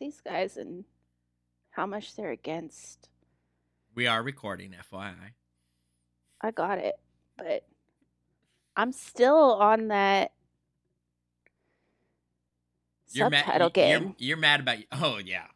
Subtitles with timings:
[0.00, 0.84] these guys and
[1.70, 3.08] how much they're against.
[3.94, 5.14] We are recording, FYI.
[6.40, 6.98] I got it,
[7.36, 7.66] but
[8.76, 10.32] I'm still on that
[13.12, 13.44] You're mad.
[13.44, 14.14] subtitle You're, game.
[14.18, 14.78] you're mad about.
[14.92, 15.46] Oh yeah,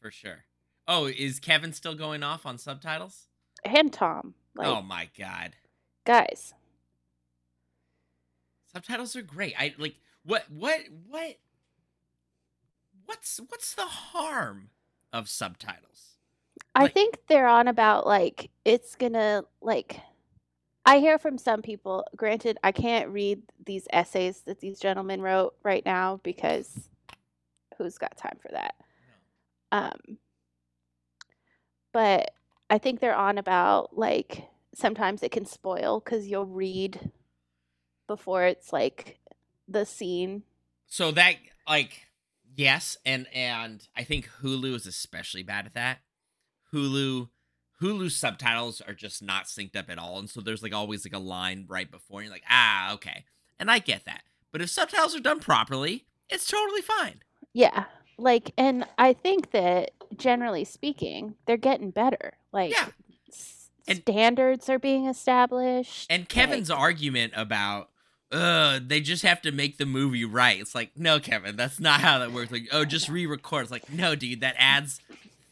[0.00, 0.44] for sure.
[0.88, 3.28] Oh, is Kevin still going off on subtitles?
[3.64, 5.52] And Tom, like, oh my god,
[6.04, 6.54] guys,
[8.72, 9.54] subtitles are great.
[9.56, 9.94] I like
[10.24, 11.36] what what what
[13.06, 14.70] what's what's the harm
[15.12, 16.16] of subtitles?
[16.74, 20.00] I think they're on about like it's gonna like.
[20.84, 22.04] I hear from some people.
[22.16, 26.88] Granted, I can't read these essays that these gentlemen wrote right now because
[27.78, 28.74] who's got time for that?
[29.70, 30.18] Um,
[31.92, 32.32] but
[32.68, 37.10] I think they're on about like sometimes it can spoil because you'll read
[38.08, 39.18] before it's like
[39.68, 40.42] the scene.
[40.86, 41.36] So that
[41.68, 42.06] like
[42.56, 45.98] yes, and and I think Hulu is especially bad at that.
[46.72, 47.28] Hulu
[47.80, 51.14] Hulu subtitles are just not synced up at all, and so there's like always like
[51.14, 53.24] a line right before, and you're like, ah, okay,
[53.58, 54.22] and I get that.
[54.52, 57.22] But if subtitles are done properly, it's totally fine.
[57.52, 57.84] Yeah.
[58.18, 62.34] Like, and I think that generally speaking, they're getting better.
[62.52, 62.88] Like, Yeah.
[63.28, 66.06] s- And- standards are being established.
[66.10, 67.90] And Kevin's like- argument about,
[68.32, 70.60] uh, they just have to make the movie right.
[70.60, 72.50] It's like, no, Kevin, that's not how that works.
[72.50, 73.62] Like, oh, just re-record.
[73.62, 75.00] It's like, no, dude, that adds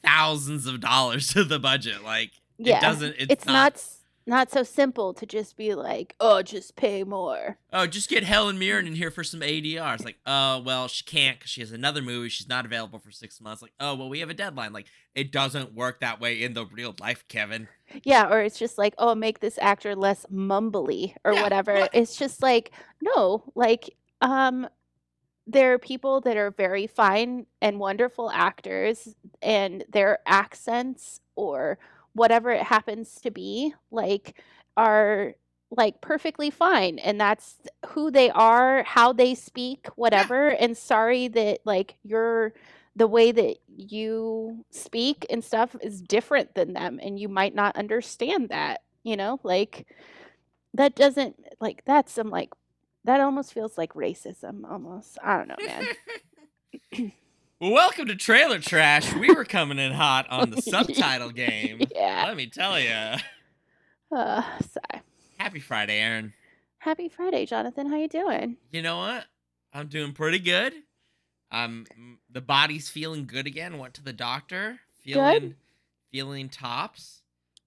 [0.03, 2.03] thousands of dollars to the budget.
[2.03, 3.15] Like, yeah, it doesn't.
[3.19, 7.59] It's, it's not s- not so simple to just be like, oh, just pay more.
[7.73, 9.95] Oh, just get Helen Mirren in here for some ADR.
[9.95, 12.29] It's like, oh, well, she can't because she has another movie.
[12.29, 13.63] She's not available for six months.
[13.63, 14.73] Like, oh, well, we have a deadline.
[14.73, 17.69] Like, it doesn't work that way in the real life, Kevin.
[18.05, 21.75] Yeah, or it's just like, oh, make this actor less mumbly or Yeah, whatever.
[21.75, 21.91] what?
[21.93, 22.71] It's just like,
[23.03, 24.69] no, like, um,
[25.47, 31.79] there are people that are very fine and wonderful actors, and their accents or
[32.15, 34.41] whatever it happens to be, like,
[34.77, 35.35] are
[35.77, 37.57] like perfectly fine, and that's
[37.91, 40.49] who they are, how they speak, whatever.
[40.49, 42.53] And sorry that like you're
[42.97, 47.77] the way that you speak and stuff is different than them and you might not
[47.77, 49.87] understand that you know like
[50.75, 52.51] that doesn't like that's some like
[53.05, 57.13] that almost feels like racism almost i don't know man
[57.61, 59.13] Well, welcome to Trailer Trash.
[59.15, 61.81] We were coming in hot on the subtitle game.
[61.95, 62.91] yeah Let me tell you.
[64.11, 65.03] uh sigh.
[65.39, 66.33] Happy Friday, Aaron.
[66.79, 69.25] happy friday jonathan how you doing You know what?
[69.73, 70.73] I'm doing pretty good.
[71.53, 71.87] Um,
[72.31, 73.79] the body's feeling good again.
[73.79, 74.81] Went to the doctor.
[75.05, 75.55] Feeling,
[76.11, 77.21] feeling tops.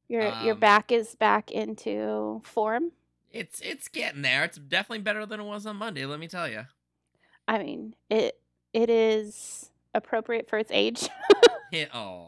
[0.09, 2.91] your your Um, back is back into form
[3.31, 4.43] It's it's getting there.
[4.43, 6.05] It's definitely better than it was on Monday.
[6.05, 6.65] Let me tell you.
[7.47, 8.39] i mean it
[8.73, 11.07] it is appropriate for its age
[11.93, 12.27] oh.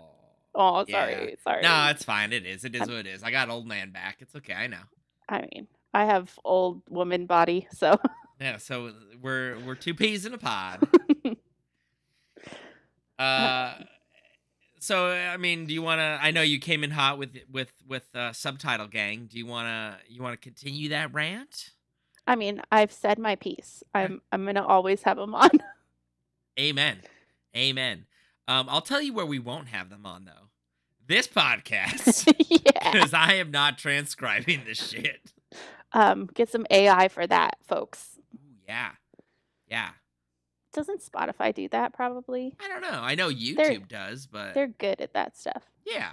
[0.54, 1.06] oh Yeah.
[1.06, 2.34] sorry sorry No, it's fine.
[2.34, 2.64] It is.
[2.66, 3.24] It is what it is.
[3.24, 4.18] I got old man back.
[4.20, 4.54] It's okay.
[4.54, 4.84] I know.
[5.30, 8.00] i mean i have old woman body so
[8.40, 8.58] Yeah.
[8.58, 10.88] So we're we're two peas in a pod.
[13.20, 13.74] uh.
[14.80, 16.20] So I mean, do you want to?
[16.22, 19.28] I know you came in hot with with with uh, subtitle gang.
[19.32, 20.14] Do you want to?
[20.14, 21.72] You want to continue that rant?
[22.28, 23.84] I mean, I've said my piece.
[23.94, 25.50] I'm I'm gonna always have them on.
[26.60, 26.98] Amen.
[27.56, 28.06] Amen.
[28.48, 30.50] Um, I'll tell you where we won't have them on though.
[31.08, 32.92] This podcast, yeah.
[32.92, 35.32] because I am not transcribing this shit.
[35.94, 38.18] Um, get some AI for that, folks.
[38.36, 38.92] Ooh, yeah,
[39.70, 39.90] yeah.
[40.74, 41.94] Doesn't Spotify do that?
[41.94, 42.54] Probably.
[42.64, 43.00] I don't know.
[43.02, 45.64] I know YouTube does, but They're good at that stuff.
[45.86, 46.12] yeah.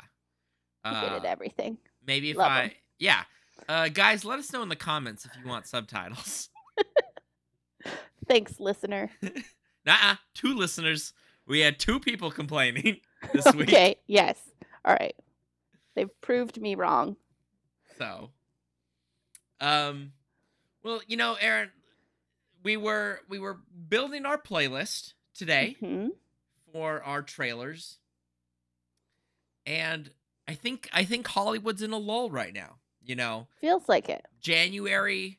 [0.84, 1.78] They're good at Uh, everything.
[2.06, 2.70] maybe if love I 'em.
[2.98, 3.22] yeah.
[3.68, 6.48] Uh, guys, let us know in the comments if you want subtitles.
[8.28, 9.10] Thanks, listener.
[9.84, 11.12] Nah, two listeners.
[11.46, 13.00] We had two people complaining
[13.32, 13.68] this week.
[13.68, 13.96] okay.
[14.06, 14.38] Yes.
[14.84, 15.16] All right.
[15.94, 17.16] They've proved me wrong.
[17.98, 18.30] So,
[19.60, 20.12] um,
[20.82, 21.70] well, you know, Aaron,
[22.64, 23.58] we were we were
[23.88, 26.10] building our playlist today Mhm.
[26.72, 27.98] for our trailers,
[29.66, 30.10] and
[30.48, 32.76] I think I think Hollywood's in a lull right now.
[33.04, 34.24] You know, Feels like it.
[34.40, 35.38] January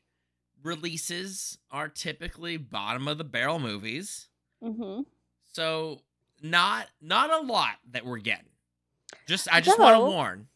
[0.62, 4.28] releases are typically bottom of the barrel movies,
[4.62, 5.00] hmm
[5.54, 6.00] so
[6.42, 8.44] not not a lot that we're getting.
[9.26, 10.48] Just I just want to warn.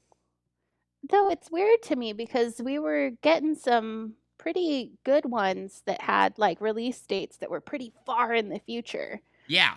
[1.09, 6.39] Though it's weird to me because we were getting some pretty good ones that had
[6.39, 9.21] like release dates that were pretty far in the future.
[9.47, 9.77] Yeah,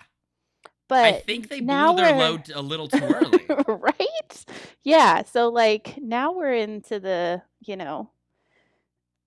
[0.88, 3.40] But I think they blew their load a little too early.
[3.66, 4.44] right?
[4.84, 5.22] Yeah.
[5.24, 8.10] So like now we're into the, you know,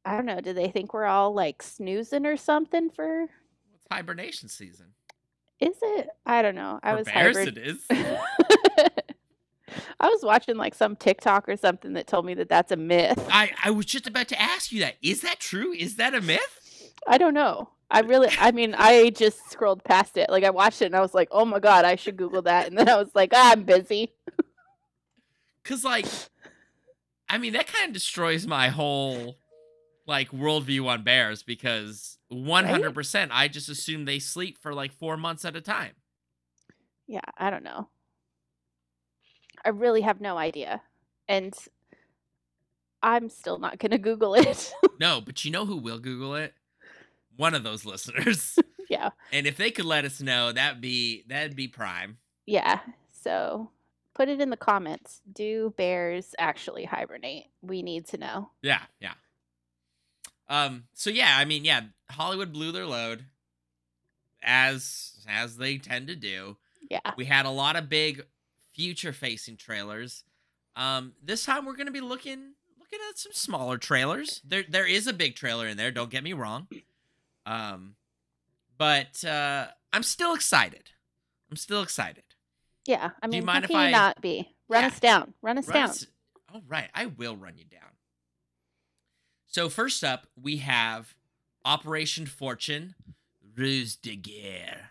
[0.03, 4.50] I don't know, do they think we're all like snoozing or something for It's hibernation
[4.50, 4.88] season.
[5.60, 6.10] Is it?
[6.25, 6.80] I don't know.
[6.84, 7.57] I For was bears, hybrid.
[7.57, 7.86] it is.
[10.00, 13.25] I was watching like some TikTok or something that told me that that's a myth.
[13.31, 14.96] I I was just about to ask you that.
[15.02, 15.72] Is that true?
[15.74, 16.92] Is that a myth?
[17.07, 17.69] I don't know.
[17.92, 20.30] I really, I mean, I just scrolled past it.
[20.30, 22.68] Like I watched it and I was like, oh my God, I should Google that.
[22.68, 24.12] And then I was like, ah, I'm busy.
[25.63, 26.06] Cause like,
[27.30, 29.38] I mean, that kind of destroys my whole
[30.07, 35.46] like worldview on bears because 100% I just assume they sleep for like four months
[35.46, 35.94] at a time.
[37.07, 37.90] Yeah, I don't know.
[39.63, 40.81] I really have no idea.
[41.28, 41.56] And
[43.02, 44.74] I'm still not going to Google it.
[44.98, 46.54] No, but you know who will Google it?
[47.36, 48.57] One of those listeners.
[48.90, 49.10] yeah.
[49.34, 52.18] and if they could let us know, that'd be that'd be prime.
[52.46, 52.80] Yeah.
[53.12, 53.72] So
[54.13, 55.22] put it in the comments.
[55.34, 57.48] Do bears actually hibernate?
[57.62, 58.52] We need to know.
[58.62, 59.16] Yeah, yeah.
[60.47, 60.86] Um.
[60.94, 61.81] So yeah, I mean, yeah,
[62.12, 63.25] Hollywood blew their load,
[64.44, 66.57] as as they tend to do.
[66.89, 67.00] Yeah.
[67.18, 68.24] We had a lot of big
[68.74, 70.24] future-facing trailers.
[70.75, 71.13] Um.
[71.24, 74.42] This time we're gonna be looking looking at some smaller trailers.
[74.45, 75.92] There there is a big trailer in there.
[75.92, 76.68] Don't get me wrong.
[77.45, 77.95] Um,
[78.77, 80.92] but uh, I'm still excited.
[81.50, 82.24] I'm still excited.
[82.88, 83.12] Yeah.
[83.21, 84.50] I mean, Do you mind how if can you I- not be?
[84.68, 84.88] Run Yeah.
[84.88, 85.33] us down.
[85.44, 85.89] Run us Run down.
[85.89, 86.07] us-
[86.53, 86.89] Oh, right.
[86.94, 87.81] I will run you down.
[89.56, 91.16] So first up, we have
[91.63, 92.94] Operation Fortune,
[93.56, 94.90] Ruse de Guerre.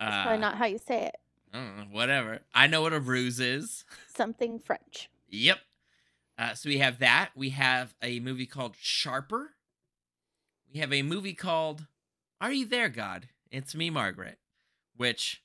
[0.00, 1.16] That's Uh, probably not how you say it.
[1.52, 2.40] I know, whatever.
[2.54, 3.84] I know what a ruse is.
[4.14, 5.10] Something French.
[5.28, 5.58] Yep.
[6.38, 7.32] Uh, so we have that.
[7.36, 9.50] We have a movie called Sharper.
[10.72, 11.88] We have a movie called
[12.40, 13.28] Are You There, God?
[13.50, 14.38] It's Me, Margaret.
[14.96, 15.42] Which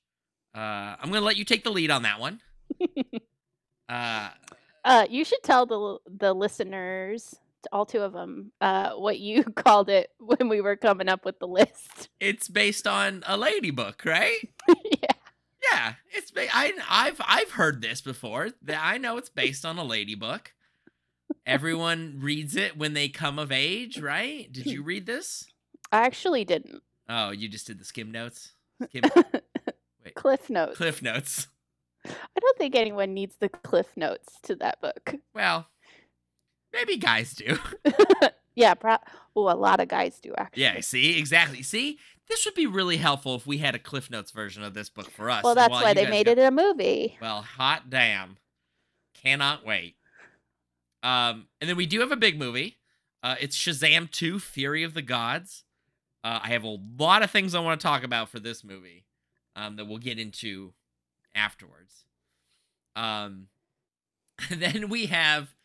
[0.55, 0.59] uh,
[0.97, 2.39] I'm going to let you take the lead on that one.
[3.89, 4.29] uh,
[4.85, 7.35] Uh, you should tell the the listeners,
[7.71, 11.39] all two of them, uh, what you called it when we were coming up with
[11.39, 12.09] the list.
[12.19, 14.37] it's based on a lady book, right?
[14.67, 15.07] yeah.
[15.71, 18.49] Yeah, it's ba- I I've I've heard this before.
[18.63, 20.53] That I know it's based on a lady book.
[21.45, 24.51] Everyone reads it when they come of age, right?
[24.51, 25.45] Did you read this?
[25.91, 26.81] I actually didn't.
[27.07, 28.51] Oh, you just did the skim notes.
[28.83, 29.03] Skim,
[30.03, 30.77] wait, Cliff notes.
[30.77, 31.47] cliff notes.
[32.05, 35.15] I don't think anyone needs the cliff notes to that book.
[35.33, 35.67] Well,
[36.73, 37.57] maybe guys do.
[38.55, 38.97] yeah, pro-
[39.35, 40.63] oh, a lot of guys do actually.
[40.63, 41.61] Yeah, see, exactly.
[41.61, 44.89] See, this would be really helpful if we had a cliff notes version of this
[44.89, 45.43] book for us.
[45.43, 47.17] Well, that's why they made go- it a movie.
[47.21, 48.37] Well, hot damn.
[49.13, 49.95] Cannot wait.
[51.01, 52.77] Um, and then we do have a big movie.
[53.21, 55.63] Uh, it's Shazam 2 Fury of the Gods.
[56.23, 59.05] Uh, I have a lot of things I want to talk about for this movie
[59.55, 60.73] um, that we'll get into
[61.35, 62.05] afterwards.
[62.95, 63.47] Um,
[64.49, 65.55] then we have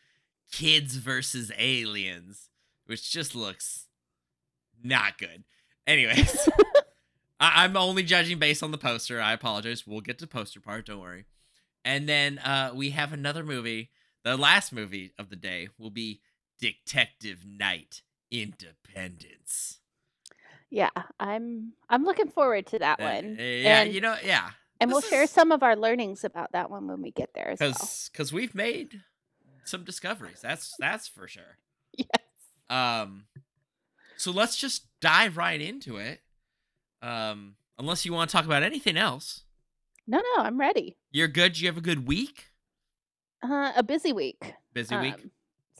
[0.51, 2.49] Kids versus Aliens,
[2.85, 3.87] which just looks
[4.83, 5.43] not good.
[5.87, 6.47] Anyways,
[7.39, 9.21] I- I'm only judging based on the poster.
[9.21, 9.85] I apologize.
[9.87, 10.85] We'll get to poster part.
[10.87, 11.25] Don't worry.
[11.85, 13.91] And then uh, we have another movie.
[14.23, 16.21] The last movie of the day will be
[16.59, 18.01] Detective Knight
[18.31, 19.79] Independence.
[20.69, 23.37] Yeah, I'm I'm looking forward to that Uh, one.
[23.39, 24.51] uh, yeah, and, you know, yeah.
[24.79, 27.49] and we'll this share some of our learnings about that one when we get there
[27.49, 27.69] as well.
[27.71, 29.01] Because because we've made
[29.69, 30.41] some discoveries.
[30.41, 31.57] That's that's for sure.
[31.97, 32.07] Yes.
[32.69, 33.25] Um,
[34.15, 36.21] so let's just dive right into it.
[37.01, 39.43] Um, unless you want to talk about anything else,
[40.07, 40.97] No, no, I'm ready.
[41.11, 41.59] you're good.
[41.59, 42.47] You have a good week.
[43.43, 44.53] Uh, a busy week.
[44.73, 45.13] Busy week.
[45.15, 45.31] Um,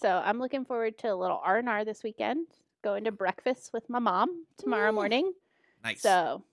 [0.02, 2.48] so I'm looking forward to a little R and R this weekend.
[2.84, 5.34] Going to breakfast with my mom tomorrow Ooh, morning.
[5.84, 6.02] Nice.
[6.02, 6.44] So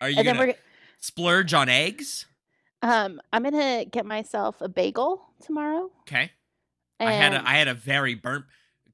[0.00, 0.54] Are you and then gonna we're
[0.98, 2.26] splurge on eggs?
[2.82, 5.90] um I'm gonna get myself a bagel tomorrow.
[6.02, 6.32] Okay.
[7.00, 8.44] And I had a I had a very burnt.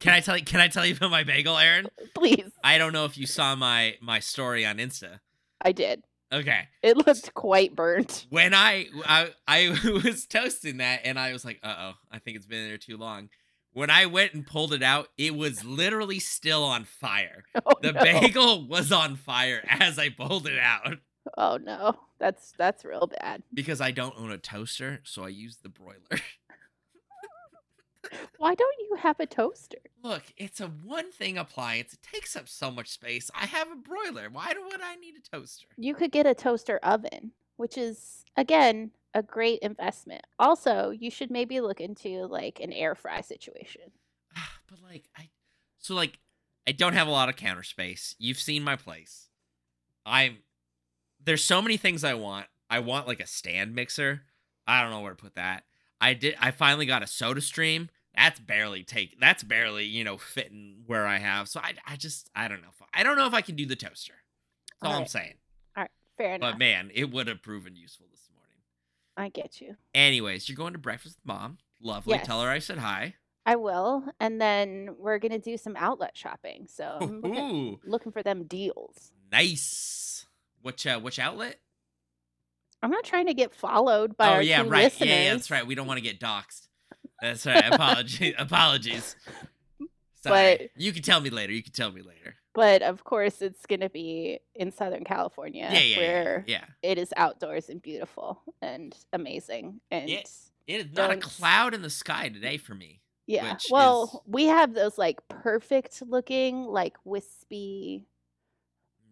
[0.01, 0.45] Can I tell you?
[0.45, 1.89] Can I tell you about my bagel, Aaron?
[2.15, 5.21] please, I don't know if you saw my my story on Insta.
[5.61, 6.03] I did.
[6.33, 6.69] Okay.
[6.83, 8.27] It looked quite burnt.
[8.31, 12.37] When I I I was toasting that and I was like, uh oh, I think
[12.37, 13.29] it's been there too long.
[13.73, 17.45] When I went and pulled it out, it was literally still on fire.
[17.67, 18.03] Oh The no.
[18.03, 20.97] bagel was on fire as I pulled it out
[21.37, 23.43] Oh no, that's that's real bad.
[23.53, 26.21] because I don't own a toaster, so I use the broiler.
[28.39, 29.79] Why don't you have a toaster?
[30.03, 31.95] Look, it's a one thing appliance.
[31.95, 33.31] It takes up so much space.
[33.35, 34.29] I have a broiler.
[34.31, 35.67] Why do would I need a toaster?
[35.77, 40.23] You could get a toaster oven, which is again a great investment.
[40.39, 43.83] Also, you should maybe look into like an air fry situation.
[44.37, 45.31] Ah, but like I
[45.79, 46.19] so like
[46.67, 48.15] I don't have a lot of counter space.
[48.19, 49.29] You've seen my place.
[50.05, 50.39] I'm
[51.25, 52.47] there's so many things I want.
[52.69, 54.23] I want like a stand mixer.
[54.67, 55.65] I don't know where to put that.
[56.01, 57.89] I did I finally got a soda stream.
[58.17, 61.49] That's barely take that's barely, you know, fitting where I have.
[61.49, 63.67] So I I just I don't know if I don't know if I can do
[63.67, 64.15] the toaster.
[64.81, 65.35] That's all I'm saying.
[65.77, 65.91] Alright.
[66.17, 66.53] Fair enough.
[66.53, 68.57] But man, it would have proven useful this morning.
[69.17, 69.77] I get you.
[69.95, 71.59] Anyways, you're going to breakfast with mom.
[71.81, 72.19] Lovely.
[72.19, 73.15] Tell her I said hi.
[73.45, 76.67] I will, and then we're gonna do some outlet shopping.
[76.69, 79.13] So I'm looking, looking for them deals.
[79.31, 80.27] nice.
[80.63, 81.61] Which uh, which outlet?
[82.83, 84.85] I'm not trying to get followed by oh our yeah, right.
[84.85, 85.09] listeners.
[85.11, 85.67] Yeah, yeah, that's right.
[85.67, 86.66] We don't want to get doxxed.
[87.23, 87.73] Uh, That's right.
[87.73, 88.35] Apologies.
[88.39, 89.17] Apologies.
[90.23, 90.57] Sorry.
[90.75, 91.53] But- you can tell me later.
[91.53, 92.35] You can tell me later.
[92.55, 95.97] But of course, it's gonna be in Southern California, Yeah, yeah, yeah.
[95.99, 96.65] where Yeah.
[96.83, 99.81] it is outdoors and beautiful and amazing.
[99.91, 100.23] And Yeah.
[100.67, 103.03] It is not a cloud in the sky today for me.
[103.27, 103.57] Yeah.
[103.71, 108.07] well, is- we have those like perfect looking, like wispy.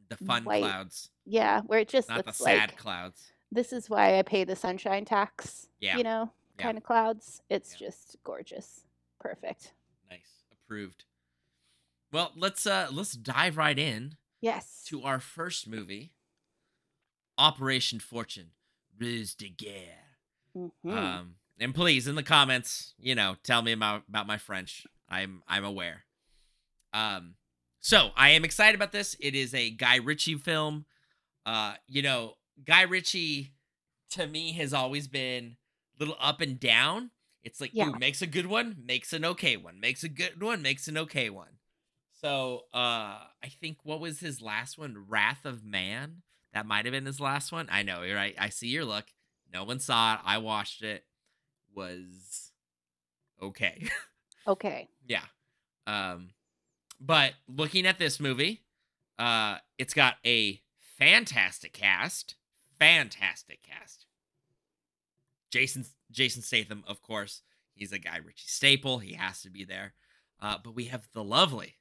[0.08, 3.32] The fun White clouds, Yeah, where it just not the looks sad like clouds.
[3.52, 5.68] this is why I pay the sunshine tax.
[5.80, 6.62] Yeah, You know, yeah.
[6.62, 7.42] kind of clouds.
[7.48, 7.88] It's Yeah.
[7.88, 8.84] just gorgeous.
[9.20, 9.72] Perfect.
[10.10, 10.44] Nice.
[10.52, 11.04] Approved.
[12.12, 14.84] Well, let's uh let's dive right in Yes.
[14.88, 16.12] to our first movie,
[17.38, 18.50] Operation Fortune,
[18.98, 20.18] Ruse de Guerre.
[20.56, 20.96] Mhm.
[20.96, 24.86] Um, and please, in the comments, you know, tell me about about my French.
[25.08, 26.04] I'm I'm aware.
[26.92, 27.34] Um,
[27.80, 29.16] so I am excited about this.
[29.18, 30.86] It is a Guy Ritchie film.
[31.44, 33.52] Uh, you know, Guy Ritchie
[34.10, 35.56] to me has always been
[35.98, 37.10] little up and down.
[37.42, 37.88] It's like, Yeah.
[37.88, 40.96] ooh, makes a good one, makes an okay one, makes a good one, makes an
[40.98, 41.58] okay one.
[42.12, 45.04] So, uh, I think what was his last one?
[45.08, 46.22] Wrath of Man.
[46.54, 47.68] That might have been his last one.
[47.70, 48.34] I know, you're right.
[48.38, 49.06] I see your look.
[49.52, 50.20] No one saw it.
[50.24, 51.04] I watched it.
[51.74, 52.52] Was
[53.42, 53.88] okay.
[54.46, 54.88] okay.
[55.06, 55.24] yeah.
[55.86, 56.30] Um,
[57.00, 58.62] but looking at this movie,
[59.18, 60.62] uh, it's got a
[60.98, 62.36] fantastic cast.
[62.78, 64.06] Fantastic cast.
[65.54, 67.42] Jason Jason Statham, of course,
[67.74, 68.98] he's a Guy Ritchie staple.
[68.98, 69.94] He has to be there.
[70.42, 71.76] Uh, but we have the lovely,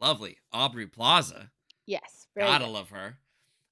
[0.00, 1.50] lovely Aubrey Plaza.
[1.84, 2.26] Yes.
[2.34, 2.70] Very Gotta good.
[2.70, 3.18] love her.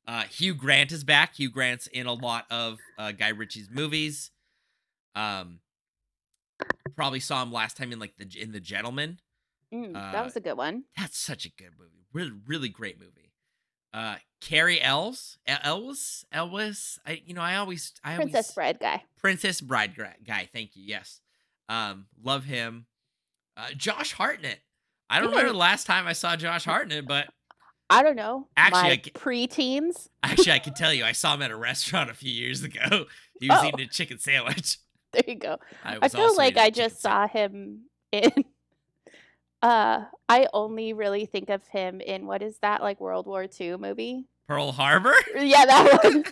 [0.06, 1.36] Uh, Hugh Grant is back.
[1.36, 4.30] Hugh Grant's in a lot of uh, Guy Ritchie's movies.
[5.14, 5.60] Um,
[6.94, 9.20] probably saw him last time in like the in the Gentleman.
[9.72, 10.84] Mm, uh, that was a good one.
[10.98, 12.06] That's such a good movie.
[12.12, 13.25] Really, really great movie.
[13.96, 16.98] Uh, Cary Elves, El- Elvis, Elvis.
[17.06, 19.02] I, you know, I always, I Princess always, Bride guy.
[19.18, 19.94] Princess Bride
[20.26, 20.48] guy.
[20.52, 20.82] Thank you.
[20.84, 21.20] Yes,
[21.70, 22.84] um, love him.
[23.56, 24.58] Uh, Josh Hartnett.
[25.08, 27.28] I don't remember the last time I saw Josh Hartnett, but
[27.88, 28.48] I don't know.
[28.56, 30.08] Actually, I preteens.
[30.22, 33.06] actually, I can tell you, I saw him at a restaurant a few years ago.
[33.40, 33.66] He was Oh.
[33.68, 34.78] eating a chicken sandwich.
[35.12, 35.58] There you go.
[35.84, 38.32] I, I feel like I just saw him in.
[39.66, 43.78] Uh, I only really think of him in what is that like World War II
[43.78, 44.26] movie?
[44.46, 45.14] Pearl Harbor.
[45.36, 46.24] Yeah, that one.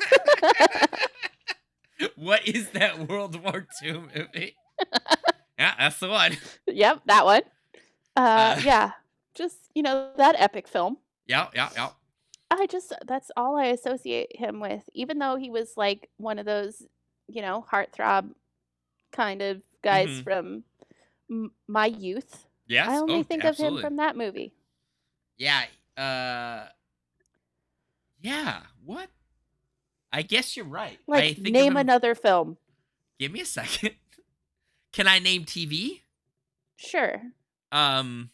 [2.16, 4.56] what is that World War II movie?
[5.58, 6.36] yeah, that's the one.
[6.66, 7.42] yep, that one.
[8.16, 8.90] Uh, Uh, yeah,
[9.34, 10.98] just you know that epic film.
[11.26, 11.88] Yeah, yeah, yeah.
[12.50, 16.46] I just that's all I associate him with, even though he was like one of
[16.46, 16.82] those,
[17.26, 18.30] you know, heartthrob
[19.10, 20.22] kind of guys Mhm.
[20.24, 20.64] from
[21.30, 22.46] m- my youth.
[22.66, 22.88] Yes.
[22.88, 23.78] I only oh, think absolutely.
[23.78, 24.54] of him from that movie.
[25.36, 25.64] Yeah.
[25.96, 26.66] Uh.
[28.20, 28.60] Yeah.
[28.84, 29.08] What?
[30.12, 30.98] I guess you're right.
[31.08, 32.56] I Like, think name him- another film.
[33.18, 33.90] Give me a second.
[34.92, 36.00] Can I name TV?
[36.76, 37.20] Sure.
[37.72, 38.30] Um.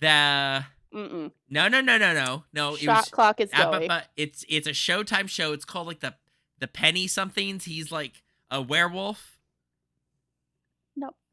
[0.00, 0.64] The
[0.94, 1.30] Mm-mm.
[1.48, 2.74] no no no no no no.
[2.74, 3.88] it Shot was clock is uh, but, going.
[3.88, 5.52] but it's it's a Showtime show.
[5.52, 6.14] It's called like the
[6.58, 7.64] the Penny somethings.
[7.64, 9.35] He's like a werewolf.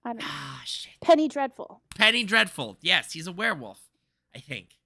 [0.05, 0.25] I don't know.
[0.27, 0.93] Ah shit.
[1.01, 1.81] Penny Dreadful.
[1.95, 2.77] Penny Dreadful.
[2.81, 3.79] Yes, he's a werewolf.
[4.36, 4.77] I think.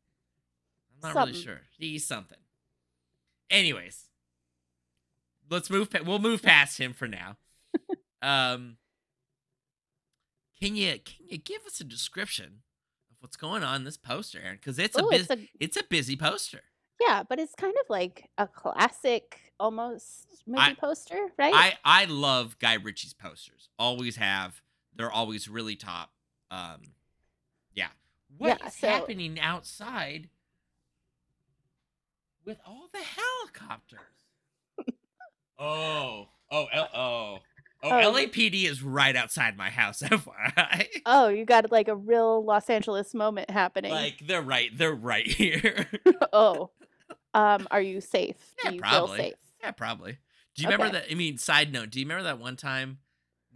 [1.04, 1.62] I'm not really sure.
[1.78, 2.38] He's something.
[3.50, 4.06] Anyways,
[5.50, 5.90] let's move.
[5.90, 7.38] Pa- we'll move past him for now.
[8.22, 8.78] um,
[10.60, 12.62] can you can you give us a description
[13.12, 14.58] of what's going on in this poster, Aaron?
[14.58, 16.62] Because it's a Oh, it's a it's a busy poster.
[17.00, 21.54] yeah, but it's kind of like a classic almost movie I- poster, right?
[21.54, 23.70] I I love Guy Ritchie's posters.
[23.80, 24.62] Always have.
[24.98, 26.12] They're always really top.
[26.52, 26.82] Um,
[27.74, 27.88] yeah.
[28.38, 30.30] What is Yeah, so- happening outside
[32.46, 34.00] with all the helicopters?
[35.60, 37.40] oh, oh, L- oh, oh,
[37.84, 37.90] Oh.
[37.92, 40.02] LAPD is right outside my house.
[40.06, 40.88] FYI.
[41.06, 43.92] oh, you got like a real Los Angeles moment happening.
[43.92, 44.76] like they're right.
[44.76, 45.86] They're right here.
[46.34, 46.72] oh,
[47.36, 48.36] um, are you safe?
[48.64, 49.18] Yeah, Do you probably.
[49.18, 49.34] feel safe?
[49.62, 50.18] Yeah, probably.
[50.56, 51.06] Do you remember that?
[51.12, 52.98] I mean, side note, do you remember that one time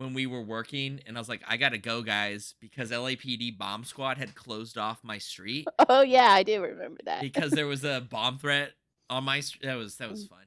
[0.02, 3.84] when we were working and I was like, I gotta go, guys, because LAPD bomb
[3.84, 7.22] squad had closed off my street Oh yeah, I do remember that.
[7.22, 8.72] because there was a bomb threat
[9.10, 9.64] on my street.
[9.68, 10.12] That was that Mm.
[10.12, 10.40] was fun.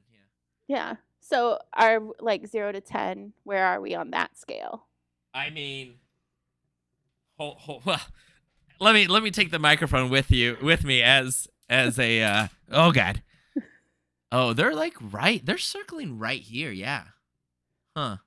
[0.67, 0.75] Yeah.
[0.77, 0.95] yeah.
[1.21, 4.85] So are like zero to ten, where are we on that scale?
[5.33, 5.95] I mean,
[7.37, 8.01] hold, hold, well,
[8.79, 12.47] let me let me take the microphone with you with me as as a uh,
[12.71, 13.21] oh god.
[14.31, 15.45] Oh, they're like right.
[15.45, 16.71] They're circling right here.
[16.71, 17.03] Yeah.
[17.95, 18.17] Huh.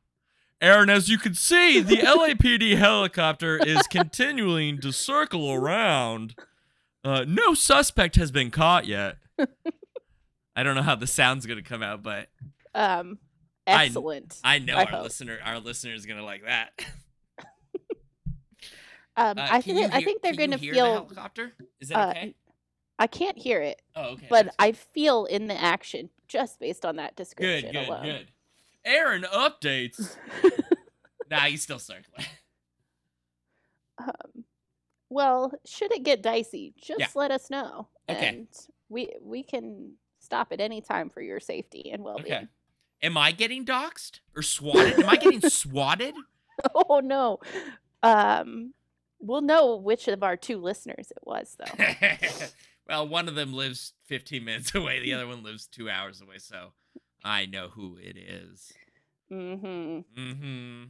[0.61, 6.35] Aaron, as you can see, the LAPD helicopter is continuing to circle around.
[7.05, 9.17] Uh, no suspect has been caught yet.
[10.57, 12.29] I don't know how the sound's gonna come out, but
[12.75, 13.19] Um,
[13.67, 14.39] I- excellent.
[14.43, 15.03] I know I our hope.
[15.05, 16.73] listener, our listener is gonna like that.
[19.17, 20.93] um, Uh, I think you I hear- think they're gonna hear the feel.
[20.93, 21.53] helicopter.
[21.81, 22.35] Is that uh, okay?
[22.99, 24.27] I can't hear it, Oh, okay.
[24.29, 28.03] but I feel in the action just based on that good, description good, alone.
[28.05, 28.27] good.
[28.85, 30.17] Aaron updates.
[31.31, 32.27] nah, he's still circling.
[33.99, 34.45] um,
[35.11, 37.07] well, should it get dicey, just Yeah.
[37.15, 38.29] let us know, Okay.
[38.29, 38.49] and
[38.89, 42.33] we we can stop at any time for your safety and well-being.
[42.35, 42.47] Okay.
[43.03, 44.99] Am I getting doxxed or swatted?
[44.99, 46.15] Am I getting swatted?
[46.75, 47.39] Oh no.
[48.03, 48.75] Um,
[49.21, 51.85] we'll know which of our two listeners it was, though.
[52.89, 55.01] well, one of them lives 15 minutes away.
[55.01, 56.39] The other one lives two hours away.
[56.39, 56.73] So
[57.25, 58.73] I know who it is.
[59.31, 60.21] mm-hmm.
[60.21, 60.85] Mm-hmm.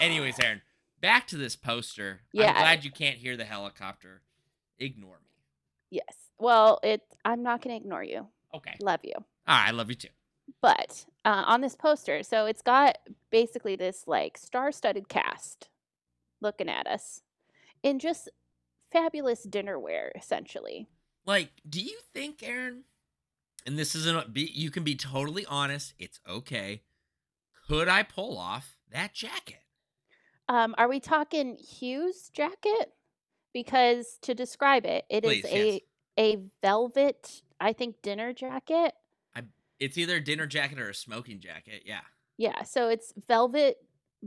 [0.00, 0.62] Anyways, Aaron,
[1.00, 2.20] back to this poster.
[2.32, 2.48] Yeah.
[2.48, 4.22] I'm glad you can't hear the helicopter.
[4.78, 5.42] Ignore me.
[5.90, 6.16] Yes.
[6.38, 7.02] Well, it.
[7.24, 8.26] I'm not going to ignore you.
[8.54, 8.74] Okay.
[8.80, 9.12] Love you.
[9.16, 9.68] All right.
[9.68, 10.08] I love you too.
[10.60, 12.98] But uh, on this poster, so it's got
[13.30, 15.68] basically this like star-studded cast
[16.40, 17.22] looking at us
[17.82, 18.30] in just
[18.92, 20.88] fabulous dinnerware, essentially.
[21.26, 22.84] Like, do you think, Aaron?
[23.66, 24.32] And this isn't.
[24.32, 25.94] Be, you can be totally honest.
[25.98, 26.82] It's okay.
[27.68, 29.60] Could I pull off that jacket?
[30.48, 32.92] Um, are we talking Hugh's jacket?
[33.52, 35.80] Because to describe it, it is Please, a yes.
[36.18, 38.92] a velvet, I think, dinner jacket.
[39.34, 39.42] I,
[39.78, 41.82] it's either a dinner jacket or a smoking jacket.
[41.86, 42.00] Yeah.
[42.36, 43.76] Yeah, so it's velvet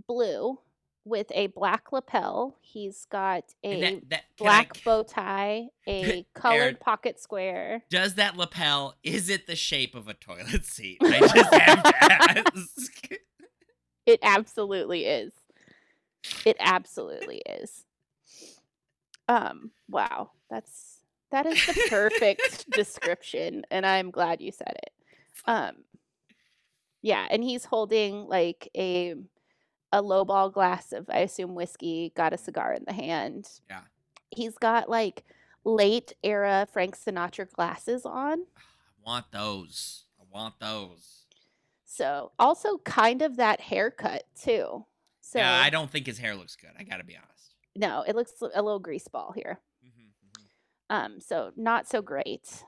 [0.07, 0.59] blue
[1.07, 2.55] with a black lapel.
[2.61, 6.75] He's got a that, that, black I- bow tie, a colored Aaron.
[6.79, 7.83] pocket square.
[7.89, 8.95] Does that lapel?
[9.03, 10.97] Is it the shape of a toilet seat?
[11.01, 13.09] I just have to ask.
[14.05, 15.33] It absolutely is.
[16.45, 17.83] It absolutely is.
[19.27, 20.31] Um, wow.
[20.49, 20.99] That's
[21.31, 24.93] that is the perfect description and I'm glad you said it.
[25.45, 25.73] Um
[27.01, 29.15] yeah, and he's holding like a
[29.91, 33.49] a lowball glass of I assume whiskey, got a cigar in the hand.
[33.69, 33.81] Yeah.
[34.31, 35.23] He's got like
[35.63, 38.39] late era Frank Sinatra glasses on.
[38.57, 38.61] I
[39.05, 40.05] want those.
[40.19, 41.23] I want those.
[41.85, 44.85] So, also kind of that haircut too.
[45.21, 46.71] So, yeah, I don't think his hair looks good.
[46.77, 47.55] I gotta be honest.
[47.75, 49.59] no, it looks a little grease ball here.
[49.85, 50.45] Mhm, mhm.
[50.89, 52.63] Um, so not so great.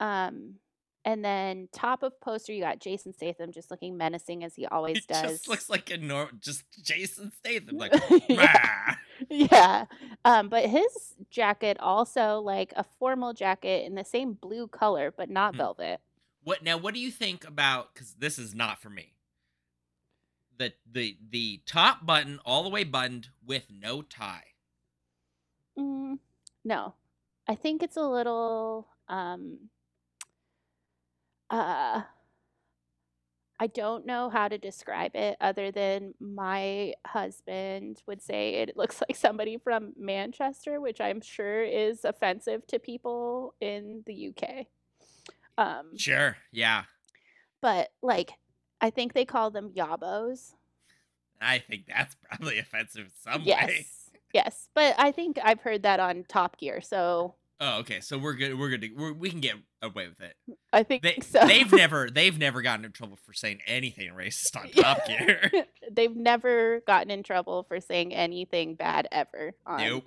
[0.00, 0.56] Um,
[1.06, 4.98] and then top of poster, you got Jason Statham just looking menacing as he always
[4.98, 5.22] It does.
[5.22, 7.94] just looks like a nor- just Jason Statham, like
[8.28, 8.96] yeah.
[9.30, 9.86] Yeah.
[10.26, 15.30] Um, but his jacket also like a formal jacket in the same blue color, but
[15.30, 15.56] not Mhm.
[15.56, 16.00] velvet.
[16.44, 16.76] What now?
[16.76, 17.94] What do you think about?
[17.94, 19.14] Because this is not for me.
[20.58, 24.44] The the the top button all the way buttoned with no tie.
[25.78, 26.18] Mm,
[26.64, 26.94] no,
[27.48, 28.86] I think it's a little.
[29.08, 29.70] Um,
[31.50, 32.02] uh,
[33.58, 39.00] I don't know how to describe it other than my husband would say it looks
[39.08, 44.66] like somebody from Manchester, which I'm sure is offensive to people in the UK.
[45.58, 46.36] Um, Sure.
[46.52, 46.84] Yeah.
[47.62, 48.32] but like,
[48.80, 50.52] I think they call them yabos.
[51.40, 53.66] I think that's probably offensive in some yes.
[53.66, 53.86] way.
[54.34, 58.00] Yes, but I think I've heard that on Top Gear, so Oh, okay.
[58.00, 58.58] So we're good.
[58.58, 58.82] We're good.
[58.82, 60.34] To, we're, we can get away with it.
[60.72, 61.46] I think They so.
[61.46, 65.50] they've never they've never gotten in trouble for saying anything racist on Top Gear.
[65.90, 69.52] They've never gotten in trouble for saying anything bad ever.
[69.66, 70.04] On, nope.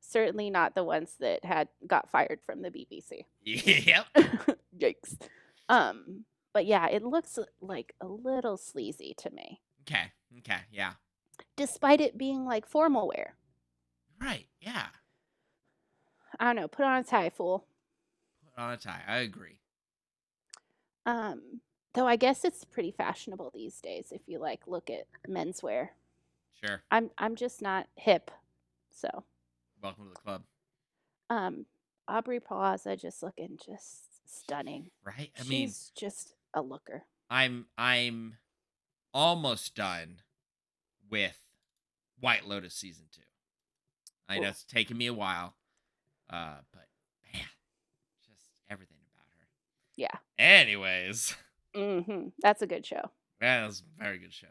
[0.00, 3.24] Certainly not the ones that had got fired from the BBC.
[3.44, 4.06] Yep.
[4.76, 5.18] Yikes.
[5.68, 10.12] Um, but yeah, it looks like a little sleazy to me, Okay.
[10.38, 10.60] Okay.
[10.72, 10.92] Yeah.
[11.56, 13.34] despite it being like formal wear.
[14.20, 14.46] Right.
[14.60, 14.86] Yeah.
[16.40, 16.68] I don't know.
[16.68, 17.64] Put on a tie, fool.
[18.54, 19.02] Put on a tie.
[19.06, 19.60] I agree.
[21.06, 21.60] Um,
[21.94, 25.88] though I guess it's pretty fashionable these days if you like look at menswear.
[26.64, 26.82] Sure.
[26.90, 28.30] I'm I'm just not hip,
[28.90, 29.24] so
[29.82, 30.42] Welcome to the club.
[31.30, 31.66] um,
[32.08, 34.04] Aubrey Plaza just looking just
[34.40, 34.90] stunning.
[35.04, 35.30] Right.
[35.38, 37.04] I mean, She's just a looker.
[37.30, 38.34] I'm I'm
[39.14, 40.20] almost done
[41.10, 41.38] with
[42.20, 43.22] White Lotus season two.
[44.28, 45.54] I know it's taken me a while,
[46.30, 46.86] uh, but
[47.32, 47.42] man,
[48.26, 49.46] just everything about her.
[49.96, 50.18] Yeah.
[50.38, 51.34] Anyways,
[51.74, 53.10] hmm That's a good show.
[53.40, 54.48] that was a very good show.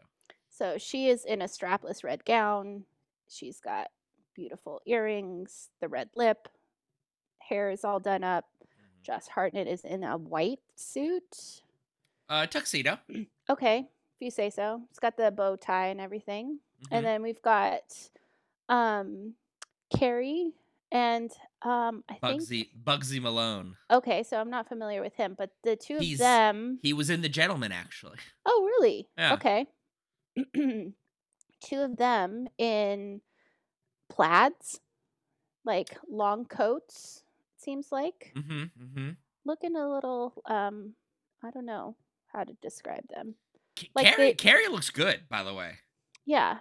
[0.50, 2.84] So she is in a strapless red gown.
[3.28, 3.88] She's got
[4.34, 6.48] beautiful earrings, the red lip,
[7.38, 8.44] hair is all done up.
[9.04, 11.62] Josh Hartnett is in a white suit.
[12.28, 12.98] Uh, tuxedo.
[13.50, 14.82] Okay, if you say so.
[14.90, 16.58] It's got the bow tie and everything.
[16.82, 16.88] Mhm.
[16.90, 17.80] And then we've got
[18.68, 19.34] um
[19.96, 20.52] Cary
[20.92, 21.30] and
[21.62, 23.76] um I think Bugzy Bugzy Malone.
[23.90, 27.10] okay, so I'm not familiar with him, but the two He's- of them He was
[27.10, 28.18] in The Gentleman, actually.
[28.46, 29.08] Oh, really?
[29.18, 29.34] Yeah.
[29.34, 29.66] Okay.
[31.60, 33.20] Two of them in
[34.08, 34.80] plaids,
[35.64, 37.24] like long coats,
[37.56, 38.32] it seems like.
[38.36, 38.62] Mm-hmm.
[38.82, 39.08] Mm-hmm.
[39.44, 40.94] Looking a little um
[41.42, 41.96] I don't know
[42.32, 43.34] how to describe them.
[43.94, 45.74] Like Cary, they- Cary looks good, by the way.
[46.24, 46.58] Yeah.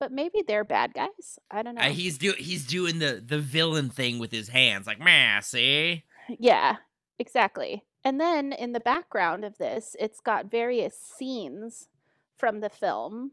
[0.00, 1.38] But maybe they're bad guys.
[1.50, 1.82] I don't know.
[1.82, 6.04] Uh, he's do he's doing the the villain thing with his hands, like, man, see.
[6.38, 6.76] Yeah,
[7.18, 7.84] exactly.
[8.04, 11.88] And then in the background of this, it's got various scenes
[12.36, 13.32] from the film.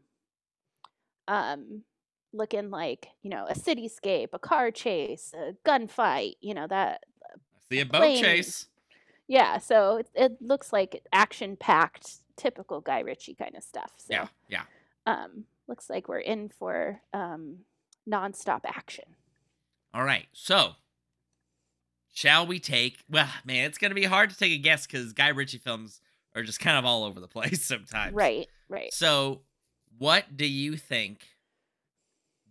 [1.28, 1.82] Um
[2.32, 7.04] looking like, you know, a cityscape, a car chase, a gunfight, you know, that
[7.70, 8.66] see a boat chase.
[9.28, 13.92] yeah, so it, it looks like action packed, typical Guy Ritchie kind of stuff.
[13.98, 14.62] So Yeah, yeah.
[15.06, 17.58] um looks like we're in for um
[18.08, 19.04] nonstop action.
[19.92, 20.72] All right, so
[22.12, 22.98] shall we take?
[23.10, 26.00] Well, man, it's gonna be hard to take a guess because Guy Ritchie films
[26.34, 28.14] are just kind of all over the place sometimes.
[28.14, 28.92] Right, right.
[28.92, 29.42] So,
[29.98, 31.26] what do you think?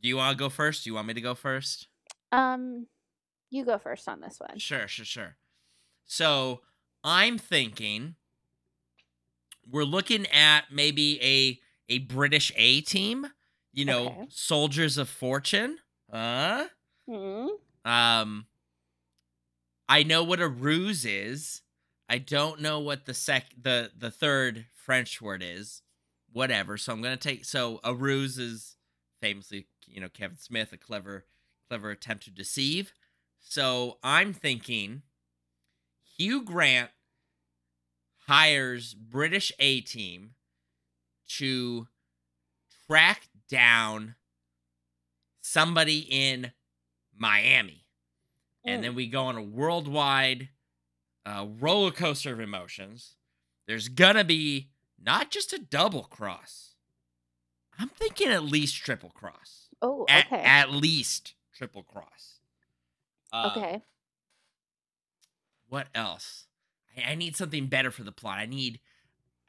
[0.02, 0.84] Do you want to go first?
[0.84, 1.88] Do you want me to go first?
[2.32, 2.88] Um
[3.50, 4.58] you go first on this one.
[4.58, 5.38] Sure, sure, sure.
[6.06, 6.62] So
[7.04, 8.16] I'm thinking
[9.70, 13.28] we're looking at maybe a a British A team.
[13.74, 14.26] You know, Okay.
[14.30, 15.80] soldiers of fortune.
[16.12, 16.68] Huh?
[17.10, 17.48] Hmm.
[17.84, 18.48] Um.
[19.88, 21.62] I know what a ruse is.
[22.08, 25.82] I don't know what the sec the the third French word is.
[26.32, 26.78] Whatever.
[26.78, 27.46] So I'm gonna take.
[27.46, 28.78] So a ruse is
[29.22, 31.26] famously, you know, Kevin Smith, a clever
[31.68, 32.94] clever attempt to deceive.
[33.40, 35.02] So I'm thinking
[36.18, 36.92] Hugh Grant
[38.28, 40.35] hires British A team
[41.28, 41.88] to
[42.88, 44.16] track down
[45.42, 46.52] somebody in
[47.16, 47.86] Miami.
[48.64, 48.84] And Mm.
[48.84, 50.50] then we go on a worldwide
[51.26, 53.16] uh, roller coaster of emotions.
[53.68, 56.76] There's gonna be not just a double cross.
[57.80, 59.70] I'm thinking at least triple cross.
[59.82, 60.42] Oh, At, okay.
[60.44, 62.40] at least triple cross.
[63.34, 63.82] Uh, okay.
[65.68, 66.46] What else?
[66.98, 68.38] I, I need something better for the plot.
[68.40, 68.80] I need,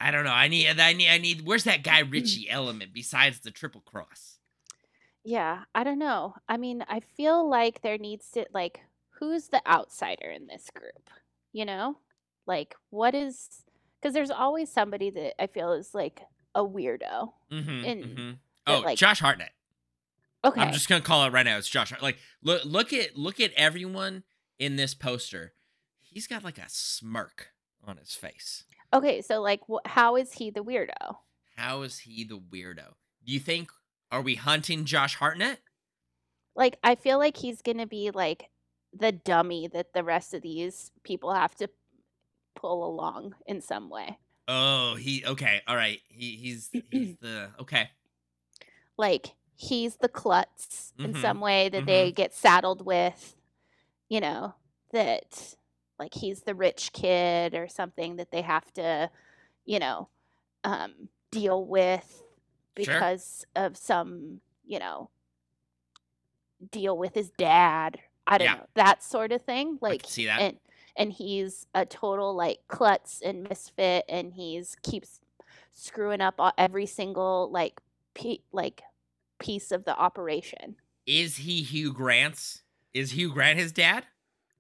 [0.00, 0.30] I don't know.
[0.30, 1.46] I need, I need, I need.
[1.46, 4.38] Where's that Guy Ritchie element besides the triple cross?
[5.24, 6.34] Yeah, I don't know.
[6.48, 8.80] I mean, I feel like there needs to like
[9.18, 11.10] who's the outsider in this group?
[11.52, 11.98] You know?
[12.46, 13.64] Like what is
[14.02, 16.20] cuz there's always somebody that I feel is like
[16.54, 17.32] a weirdo.
[17.50, 17.84] Mm-hmm.
[17.84, 18.30] And mm-hmm.
[18.30, 18.36] that,
[18.68, 19.52] Oh, like- Josh Hartnett.
[20.44, 20.60] Okay.
[20.60, 21.58] I'm just gonna call it right now.
[21.58, 21.90] It's Josh.
[21.90, 24.22] Hart- Like, look, look at look at everyone
[24.60, 25.54] in this poster.
[26.00, 27.48] He's got like a smirk
[27.84, 28.64] on his face.
[28.96, 31.18] Okay, so like wh- how is he the weirdo?
[31.56, 32.94] How is he the weirdo?
[33.24, 33.70] Do you think?
[34.10, 35.60] Are we hunting Josh Hartnett?
[36.54, 38.50] Like I feel like he's going to be like
[38.92, 41.68] the dummy that the rest of these people have to
[42.54, 44.18] pull along in some way.
[44.48, 45.60] Oh, he okay.
[45.66, 46.00] All right.
[46.08, 47.90] He he's he's the okay.
[48.96, 53.36] like he's the klutz in Mhm, some way that they get saddled with,
[54.08, 54.54] you know,
[54.92, 55.56] that
[55.98, 59.10] like he's the rich kid or something that they have to,
[59.64, 60.08] you know,
[60.64, 62.22] um, deal with
[62.78, 62.94] Sure.
[62.94, 65.08] because of some, you know,
[66.70, 67.98] deal with his dad.
[68.26, 68.54] I don't Yeah.
[68.56, 69.78] know that sort of thing.
[69.80, 70.40] Like, see that.
[70.40, 70.58] and
[70.98, 75.20] and he's a total like klutz and misfit, and he's keeps
[75.72, 77.80] screwing up all- every single like
[78.14, 78.82] pe- like
[79.38, 80.76] piece of the operation.
[81.06, 82.62] Is he Hugh Grant's?
[82.94, 84.06] Is Hugh Grant his dad?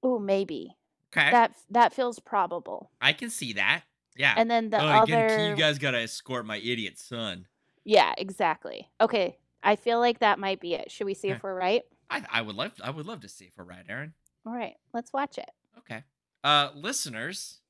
[0.02, 0.76] Oh, maybe
[1.16, 2.90] Okay, that that feels probable.
[3.00, 3.82] I can see that.
[4.16, 4.34] Yeah.
[4.36, 7.46] And then the oh, other, again, you guys gotta escort my idiot son.
[7.84, 8.88] yeah, exactly.
[9.00, 10.90] Okay, I feel like that might be it.
[10.90, 11.36] Should we see Okay.
[11.36, 11.82] if we're right?
[12.10, 14.14] I I would love I would love to see if we're right, Aaron.
[14.46, 15.50] All right, let's watch it.
[15.78, 16.02] Okay.
[16.44, 17.60] Uh, listeners,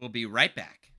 [0.00, 0.90] we'll be right back.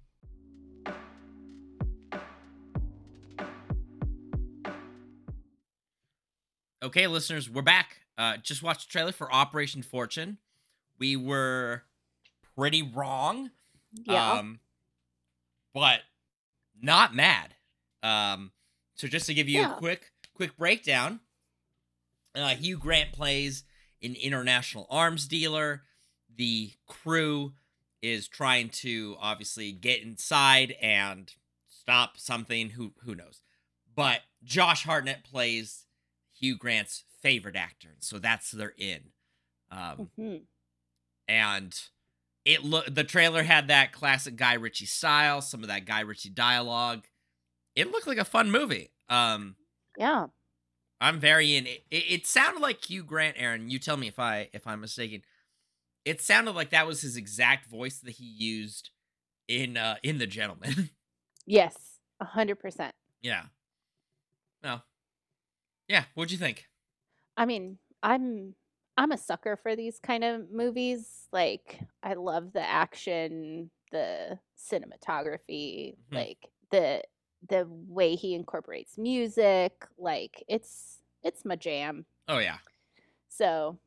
[6.84, 8.02] Okay, listeners, we're back.
[8.18, 10.38] Uh, just watched the trailer for Operation Fortune.
[11.00, 11.84] We were
[12.58, 13.52] pretty wrong.
[13.94, 14.34] Yeah.
[14.34, 14.60] Um,
[15.74, 16.02] but
[16.82, 17.56] not mad.
[18.04, 18.52] Um,
[18.96, 19.76] so just to give you Yeah.
[19.76, 21.20] a quick quick breakdown,
[22.36, 23.64] uh, Hugh Grant plays
[24.02, 25.84] an international arms dealer.
[26.36, 27.54] The crew
[28.02, 31.34] is trying to obviously get inside and
[31.70, 32.72] stop something.
[32.72, 33.42] Who who knows?
[33.96, 35.86] But Josh Hartnett plays
[36.34, 39.12] Hugh Grant's favorite actor, so that's their in.
[39.72, 40.46] Um, Mhm.
[41.28, 41.82] and
[42.48, 46.30] it look the trailer had that classic Guy Ritchie style, some of that Guy Ritchie
[46.30, 47.06] dialogue.
[47.76, 48.92] It looked like a fun movie.
[49.10, 49.56] Um,
[49.98, 50.28] Yeah.
[51.00, 51.68] I'm very in.
[51.68, 53.70] It, it, it sounded like Hugh Grant, Aaron.
[53.70, 55.22] You tell me if I if I'm mistaken.
[56.06, 58.90] It sounded like that was his exact voice that he used
[59.48, 60.90] in uh in The Gentleman.
[61.50, 61.78] Yes.
[62.20, 62.94] A hundred percent.
[63.22, 63.44] yeah.
[64.64, 64.82] No.
[65.88, 66.06] Yeah.
[66.16, 66.66] What'd you think?
[67.38, 68.56] I mean, I'm
[68.98, 71.28] I'm a sucker for these kind of movies.
[71.32, 76.28] Like, I love the action, the cinematography, Mhm.
[76.28, 77.04] like the
[77.48, 79.86] the way he incorporates music.
[79.98, 82.06] Like, it's it's my jam.
[82.28, 82.60] Oh yeah.
[83.30, 83.80] So,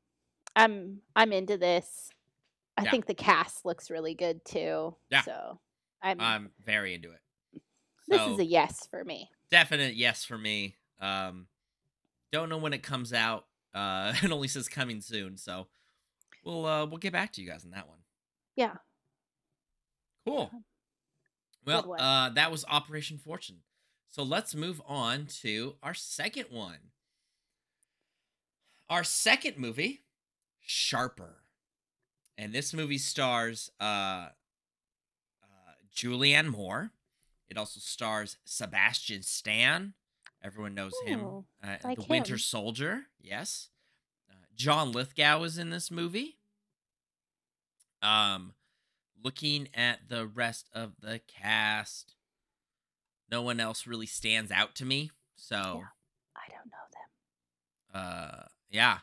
[0.57, 2.11] I'm I'm into this.
[2.79, 2.87] I Yeah.
[2.87, 4.97] think the cast looks really good too.
[5.11, 5.25] Yeah.
[5.25, 5.61] So,
[6.03, 7.23] I'm I'm very into it.
[8.09, 9.31] this So is a yes for me.
[9.51, 10.77] definite yes for me.
[10.99, 11.49] Um,
[12.33, 13.47] don't know when it comes out.
[13.75, 15.67] Uh, it only says coming soon, so
[16.45, 17.99] we'll uh we'll get back to you guys on that one.
[18.57, 18.75] Yeah.
[20.27, 20.51] Cool.
[21.65, 23.59] Well, uh, that was Operation Fortune.
[24.09, 26.79] So let's move on to our second one.
[28.89, 30.03] Our second movie,
[30.61, 31.45] Sharper,
[32.37, 34.31] and this movie stars uh, uh,
[35.95, 36.91] Julianne Moore.
[37.49, 39.95] It also stars Sebastian Stan.
[40.43, 41.45] Everyone knows him.
[41.63, 42.39] Uh, like the Winter him.
[42.39, 43.03] Soldier.
[43.21, 43.69] Yes.
[44.31, 46.37] Uh, John Lithgow is in this movie.
[48.03, 48.55] Um,
[49.23, 52.15] looking at the rest of the cast,
[53.31, 55.11] no one else really stands out to me.
[55.37, 55.57] So,
[56.37, 58.03] I don't know them.
[58.03, 58.99] uh, yeah.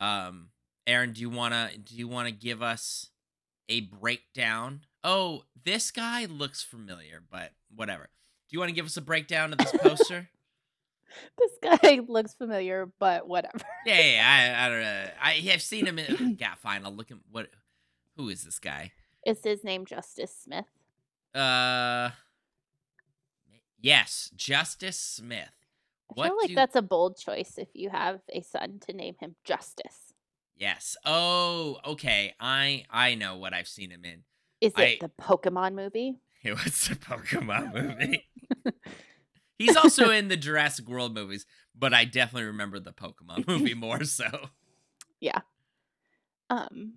[0.00, 0.48] Um,
[0.86, 3.10] Aaron, do you wanna do you wanna give us
[3.68, 4.80] a breakdown?
[5.04, 8.08] Oh, this guy looks familiar, but whatever.
[8.48, 10.28] Do you want to give us a breakdown of this poster?
[11.38, 13.58] This guy looks familiar, but whatever.
[13.86, 15.04] yeah, yeah, yeah, I, I don't know.
[15.22, 16.36] I have seen him in.
[16.40, 16.84] yeah, fine.
[16.84, 17.20] I'll look him.
[17.30, 17.48] What?
[18.16, 18.92] Who is this guy?
[19.26, 20.66] Is his name Justice Smith?
[21.34, 22.10] Uh,
[23.80, 25.48] yes, Justice Smith.
[26.10, 28.92] I What feel like do- that's a bold choice if you have a son to
[28.92, 30.12] name him Justice.
[30.56, 30.96] Yes.
[31.04, 32.34] Oh, okay.
[32.38, 34.22] I I know what I've seen him in.
[34.60, 36.20] Is it I- the Pokemon movie?
[36.44, 38.28] It was a Pokemon movie.
[39.58, 44.04] He's also in the Jurassic World movies, but I definitely remember the Pokemon movie more
[44.04, 44.48] so.
[45.20, 45.40] Yeah.
[46.50, 46.94] Um,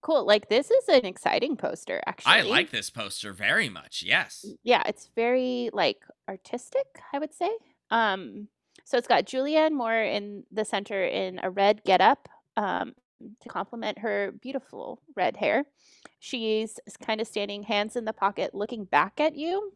[0.00, 0.26] cool.
[0.26, 2.02] Like this is an exciting poster.
[2.06, 4.02] Actually, I like this poster very much.
[4.06, 4.46] Yes.
[4.62, 6.86] Yeah, it's very like artistic.
[7.12, 7.50] I would say.
[7.90, 8.48] Um,
[8.84, 12.28] so it's got Julianne Moore in the center in a red getup.
[12.56, 12.94] Um,
[13.40, 15.64] to complement her beautiful red hair,
[16.20, 19.72] she's kind of standing hands in the pocket, looking back at you.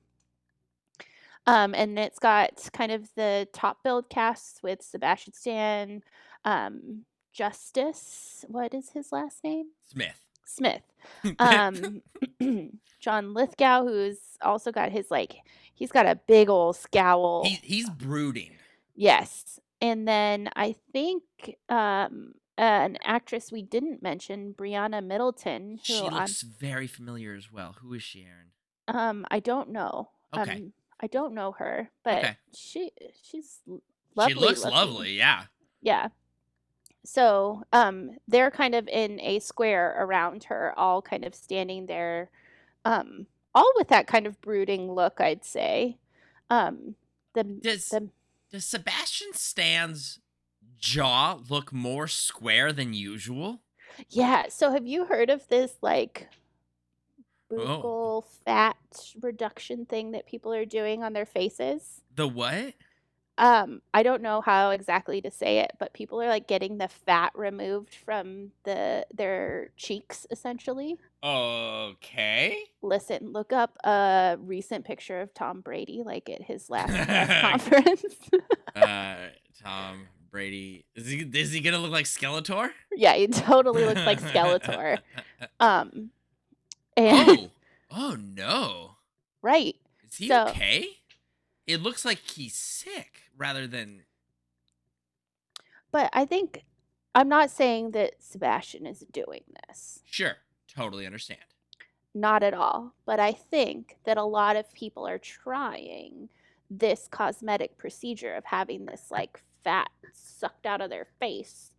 [1.46, 6.02] Um, and it's got kind of the top build casts with Sebastian Stan,
[6.44, 8.44] um, Justice.
[8.48, 9.66] What is his last name?
[9.90, 10.18] Smith.
[10.44, 10.82] Smith.
[11.40, 12.02] Um,
[13.00, 15.34] John Lithgow, who's also got his like,
[15.74, 17.42] he's got a big old scowl.
[17.44, 18.52] he, he's brooding.
[18.94, 19.58] yes.
[19.80, 21.24] And then I think
[21.68, 27.50] um, an actress we didn't mention, Briana Middleton, who She I'm- looks very familiar as
[27.50, 27.74] well.
[27.80, 28.52] Who is she, Aaron?
[28.86, 30.10] um, I don't know.
[30.36, 30.52] Okay.
[30.52, 32.36] Um, I don't know her, but Okay.
[32.54, 33.58] she she's
[34.14, 34.34] lovely.
[34.34, 34.76] she looks looking.
[34.76, 35.12] lovely.
[35.18, 35.44] Yeah.
[35.80, 36.08] Yeah.
[37.04, 42.30] So um, they're kind of in a square around her, all kind of standing there,
[42.84, 45.98] um, all with that kind of brooding look, I'd say.
[46.48, 46.94] Um,
[47.34, 48.10] the, Does the
[48.52, 50.20] does Sebastian Stan's
[50.78, 53.62] jaw look more square than usual?
[54.08, 54.44] yeah.
[54.48, 56.28] So have you heard of this like
[57.60, 58.24] Oh.
[58.44, 58.76] fat
[59.20, 62.02] reduction thing that people are doing on their faces?
[62.14, 62.74] The what?
[63.38, 66.88] Um, I don't know how exactly to say it, but people are like getting the
[66.88, 70.98] fat removed from the their cheeks essentially.
[71.24, 72.58] Okay.
[72.82, 78.04] Listen, look up a recent picture of Tom Brady, like at his last press conference.
[78.76, 79.16] Uh,
[79.62, 82.70] Tom Brady is he is he gonna look like Skeletor?
[82.94, 84.98] yeah, he totally looks like Skeletor.
[85.58, 86.10] Um,
[86.96, 87.50] and oh,
[87.90, 88.96] oh no.
[89.42, 89.76] right,
[90.08, 90.98] Is he So- okay?
[91.66, 94.02] It looks like he's sick rather than.
[95.92, 96.64] but I think
[97.14, 101.40] I'm not saying that Sebastian is doing this, Sure, totally understand.
[102.14, 102.94] not at all.
[103.06, 106.30] But I think that a lot of people are trying
[106.70, 111.70] this cosmetic procedure of having this like fat sucked out of their face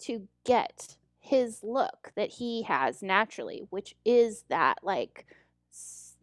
[0.00, 5.26] to get his look that he has naturally, which is that like
[5.72, 6.14] s-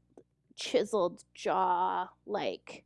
[0.56, 2.84] chiseled jaw, like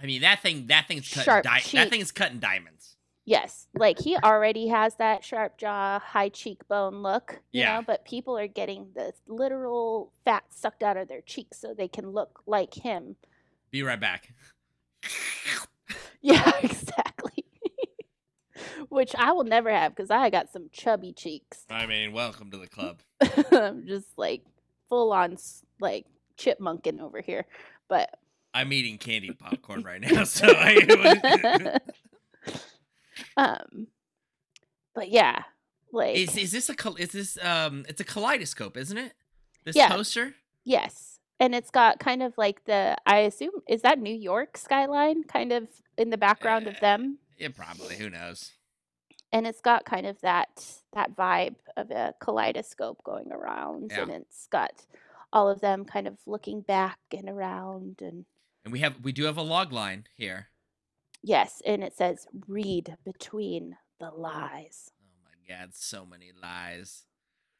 [0.00, 0.66] I mean that thing.
[0.68, 1.04] That thing's.
[1.04, 2.96] Sharp Di- that thing's cutting diamonds.
[3.26, 7.76] Yes, like he already has that sharp jaw, high cheekbone look, you Yeah.
[7.76, 11.88] know, but people are getting the literal fat sucked out of their cheeks so they
[11.88, 13.16] can look like him.
[13.70, 14.32] Be right back.
[16.20, 17.13] Yeah, exactly.
[18.94, 21.64] Which I will never have because I got some chubby cheeks.
[21.68, 23.00] I mean, welcome to the club.
[23.52, 24.42] I'm just like
[24.88, 25.36] full on
[25.80, 26.06] like
[26.38, 27.44] chipmunking over here.
[27.88, 28.16] But
[28.54, 31.78] I'm eating candy popcorn right now, so I.
[33.36, 33.88] um
[34.94, 35.42] but yeah,
[35.90, 37.84] like is is this a is this um?
[37.88, 39.12] It's a kaleidoscope, isn't it?
[39.64, 39.88] This Yeah.
[39.88, 40.36] poster.
[40.62, 41.18] Yes.
[41.40, 45.50] And it's got kind of like the I assume is that New York skyline kind
[45.52, 45.66] of
[45.98, 47.18] in the background of Uh, them.
[47.36, 47.96] Yeah, probably.
[47.96, 48.52] Who knows?
[49.34, 54.02] And it's got kind of that that vibe of a kaleidoscope going around Yeah.
[54.02, 54.86] and it's got
[55.32, 58.24] all of them kind of looking back and around and
[58.64, 60.48] And we have we do have a log line here.
[61.22, 64.92] yes, and it says read between the lies.
[65.02, 67.02] Oh my god, so many lies.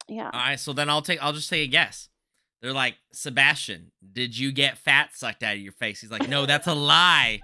[0.07, 0.31] Yeah.
[0.33, 2.09] All right, so then I'll take I'll just take a guess.
[2.63, 6.01] They're like, Sebastian, did you get fat sucked out of your face?
[6.01, 7.41] He's like, no, that's a lie.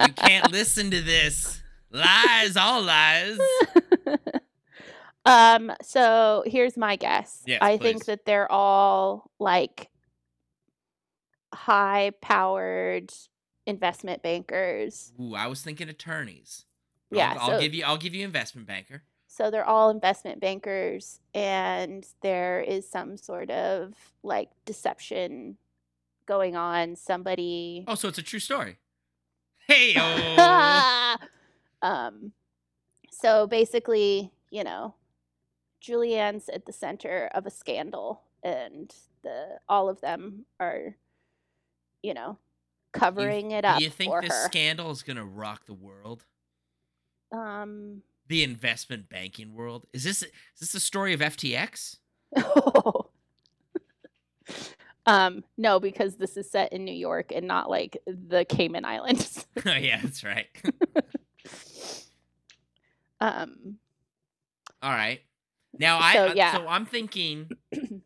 [0.00, 1.60] You can't listen to this.
[1.90, 3.38] Lies, all lies.
[5.24, 7.42] um so here's my guess.
[7.46, 9.88] Yes, I think that they're all like
[11.52, 13.12] high powered
[13.66, 15.12] investment bankers.
[15.20, 16.64] Ooh, I was thinking attorneys.
[17.10, 19.02] Yeah, I'll, I'll give you I'll give you investment banker.
[19.26, 25.56] So they're all investment bankers and there is some sort of like deception
[26.26, 26.96] going on.
[26.96, 28.78] Somebody Oh, so it's a true story.
[29.68, 31.16] Hey oh
[31.82, 32.32] um
[33.10, 34.94] so basically, you know,
[35.80, 40.94] Julianne's at the center of a scandal and the all of them are
[42.02, 42.38] you know
[42.92, 44.44] covering it up Do you think this her.
[44.46, 46.24] scandal is gonna rock the world?
[47.32, 49.86] um The investment banking world?
[49.92, 51.96] Is this is this the story of FTX?
[55.06, 59.46] um no because this is set in New York and not like the Cayman Islands.
[59.66, 60.46] oh yeah, that's right.
[63.20, 63.78] um
[64.82, 65.20] All right.
[65.78, 66.56] Now I So, uh, yeah.
[66.56, 67.50] so I'm thinking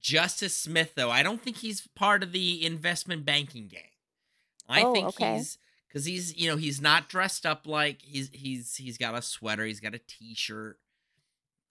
[0.00, 1.10] Justice Smith though.
[1.10, 3.90] I don't think he's part of the investment banking gang.
[4.68, 5.36] I Oh, think okay.
[5.36, 5.58] he's
[5.92, 9.64] cuz he's, you know, he's not dressed up like he's he's he's got a sweater,
[9.64, 10.78] he's got a t-shirt.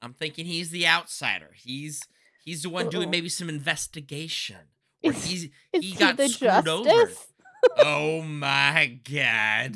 [0.01, 1.51] I'm thinking he's the outsider.
[1.55, 2.01] He's
[2.43, 3.11] he's the one doing Uh-oh.
[3.11, 4.57] maybe some investigation.
[5.03, 7.11] Or Is- he's is he he got the screwed over.
[7.77, 9.75] oh my god.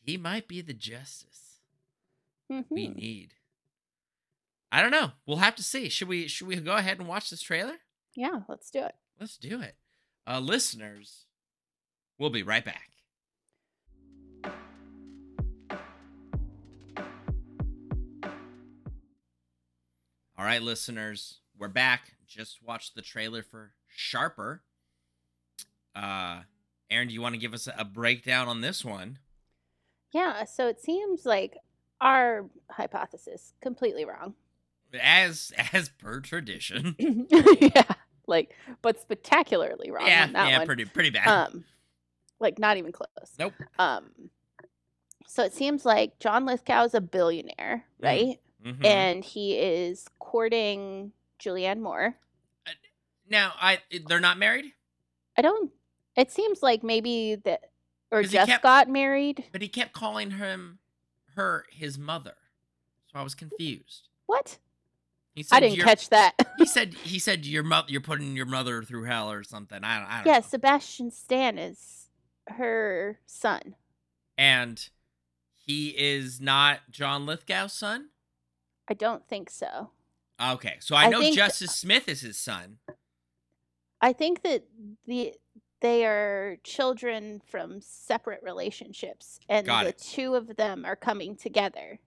[0.00, 1.60] He might be the justice
[2.48, 2.96] we Mhm.
[2.96, 3.34] need.
[4.70, 5.12] I don't know.
[5.26, 5.88] We'll have to see.
[5.88, 7.78] Should we should we go ahead and watch this trailer?
[8.14, 8.94] Yeah, let's do it.
[9.18, 9.76] Let's do it.
[10.26, 11.26] Uh listeners,
[12.18, 12.90] we'll be right back.
[20.38, 22.12] All right, listeners, we're back.
[22.26, 24.62] Just watched the trailer for Sharper.
[25.94, 26.42] Uh
[26.90, 29.18] Aaron, do you want to give us a breakdown on this one?
[30.12, 31.56] Yeah, so it seems like
[32.00, 34.34] our hypothesis completely wrong.
[35.00, 36.94] As as per tradition.
[37.60, 37.82] yeah,
[38.26, 40.66] like but spectacularly wrong yeah, on that yeah, one.
[40.66, 41.26] pretty pretty bad.
[41.28, 41.64] um
[42.40, 43.34] like not even close.
[43.38, 43.52] Nope.
[43.78, 44.30] Um
[45.26, 48.04] so it seems like John Lithgow is a billionaire, Mm.
[48.04, 48.40] right?
[48.64, 48.84] Mhm.
[48.84, 52.16] And he is courting Julianne Moore.
[53.28, 54.72] now, I they're not married,
[55.36, 55.70] I don't
[56.16, 57.70] it seems like maybe that
[58.10, 59.44] or just kept- got married.
[59.52, 60.78] but he kept calling him
[61.34, 62.34] her his mother.
[63.12, 64.08] So I was confused.
[64.26, 64.58] What?
[65.34, 66.34] He said I didn't catch that.
[66.58, 69.84] He said he said your mother you're putting your mother through hell or something.
[69.84, 70.46] I don't I don't yeah, know.
[70.46, 72.08] Sebastian Stan is
[72.48, 73.74] her son.
[74.38, 74.88] And
[75.54, 78.08] he is not John Lithgow's son?
[78.88, 79.90] I don't think so.
[80.42, 80.76] Okay.
[80.80, 82.78] So I I know think- Justice uh Smith is his son.
[84.00, 84.64] I think that
[85.06, 85.34] the
[85.80, 89.98] they are children from separate relationships and Got the it.
[89.98, 91.98] two of them are coming together.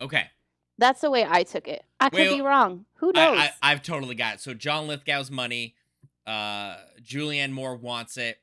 [0.00, 0.30] Okay.
[0.78, 1.84] That's the way I took it.
[2.00, 2.84] I could be wrong.
[2.96, 3.38] Who knows?
[3.38, 4.40] I, I I've totally got it.
[4.40, 5.74] So John Lithgow's money,
[6.26, 8.38] uh Julianne Moore wants it.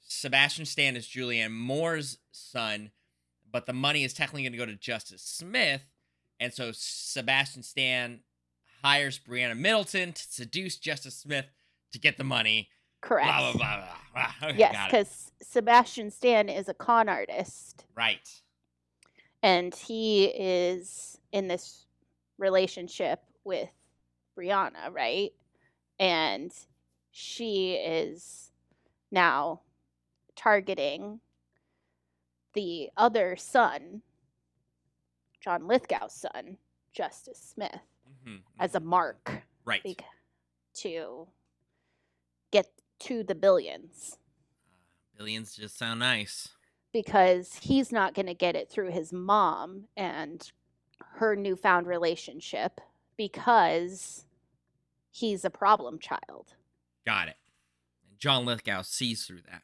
[0.00, 2.90] Sebastian Stan is Julianne Moore's son,
[3.50, 5.82] but the money is technically going to go to Justice Smith,
[6.40, 8.20] and so Sebastian Stan
[8.82, 11.46] hires Briana Middleton to seduce Justice Smith
[11.92, 12.68] to get the money.
[13.00, 13.26] Correct.
[13.28, 13.86] Blah blah blah.
[14.42, 18.28] Okay, yes, because Sebastian Stan is a con artist Right.
[19.42, 21.86] and he is in this
[22.38, 23.70] relationship with
[24.36, 25.30] Briana, right?
[26.00, 26.52] And
[27.12, 28.50] she is
[29.12, 29.60] now
[30.34, 31.20] targeting
[32.54, 34.02] the other son,
[35.40, 36.56] John Lithgow's son,
[36.92, 37.80] Justice Smith,
[38.26, 38.84] Mhm, as a mhm.
[38.86, 40.02] mark right.
[40.74, 41.28] to
[43.00, 44.16] to the billions
[45.14, 46.48] Uh, billions just sound nice.
[46.92, 50.50] because he's not going to get it through his mom and
[51.14, 52.80] her newfound relationship
[53.16, 54.24] because
[55.10, 56.54] he's a problem child.
[57.04, 57.36] Got it.
[58.08, 59.62] And John Lithgow sees through that.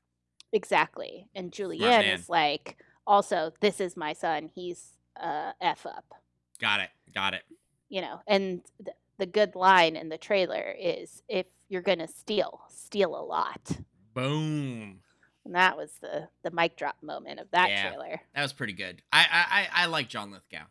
[0.52, 1.28] Exactly.
[1.34, 2.76] And Julianne is like,
[3.06, 4.50] also, this is my son.
[4.54, 6.14] He's uh, F up,
[6.60, 6.90] Got it.
[7.14, 7.42] Got it.
[7.88, 8.20] you know.
[8.26, 13.16] And th- the good line in the trailer is if you're going to steal, steal
[13.18, 13.72] a lot.
[14.14, 15.00] Boom.
[15.44, 17.88] And that was the, the mic drop moment of that Yeah.
[17.88, 18.20] trailer.
[18.34, 19.02] That was pretty good.
[19.12, 19.26] I
[19.74, 20.64] I I, like John Lithgow.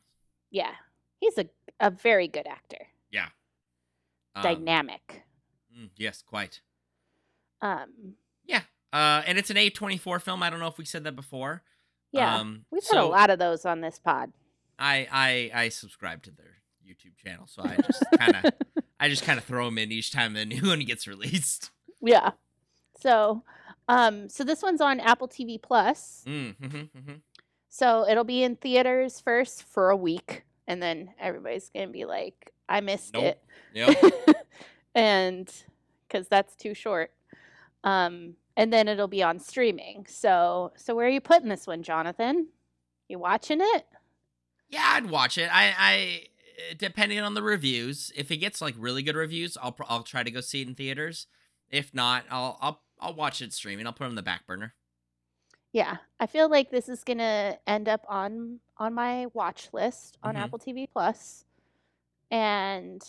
[0.52, 0.72] Yeah.
[1.20, 1.46] He's a,
[1.80, 3.28] a very good actor, Yeah.
[4.36, 5.24] Um, dynamic.
[5.78, 6.62] mm, yes, quite.
[7.62, 8.16] Um,
[8.46, 8.62] Yeah.
[8.92, 10.44] Uh, and it's an A24 film.
[10.44, 11.64] I don't know if we said that before.
[12.12, 12.38] yeah.
[12.38, 14.32] Um, We've had a lot of those on this pod.
[14.78, 16.58] I I I subscribe to their
[16.88, 18.54] YouTube channel, so I just kind of
[19.00, 21.72] I just kind of throw them in each time the new one gets released.
[22.02, 22.32] Yeah.
[23.00, 23.44] So,
[23.88, 26.24] um, so this one's on Apple TV Plus.
[26.28, 27.14] Mm, hmm hmm
[27.70, 32.54] So it'll be in theaters first for a week, and then everybody's gonna be like,
[32.70, 33.24] "I missed Nope.
[33.24, 33.98] it," Yep.
[34.96, 35.52] and
[36.08, 37.12] because that's too short.
[37.84, 40.06] Um, and then it'll be on streaming.
[40.08, 42.48] So, so where are you putting this one, Jonathan?
[43.08, 43.86] You watching it?
[44.70, 45.50] Yeah, I'd watch it.
[45.54, 46.24] I, I,
[46.78, 50.32] depending on the reviews, if it gets like really good reviews, I'll, I'll try to
[50.32, 51.28] go see it in theaters.
[51.70, 53.86] If not, I'll, I'll, I'll watch it streaming.
[53.88, 54.74] I'll put it on the back burner.
[55.74, 60.36] Yeah, I feel like this is gonna end up on on my watch list on
[60.36, 60.40] Mhm.
[60.40, 61.44] Apple TV Plus,
[62.32, 63.04] and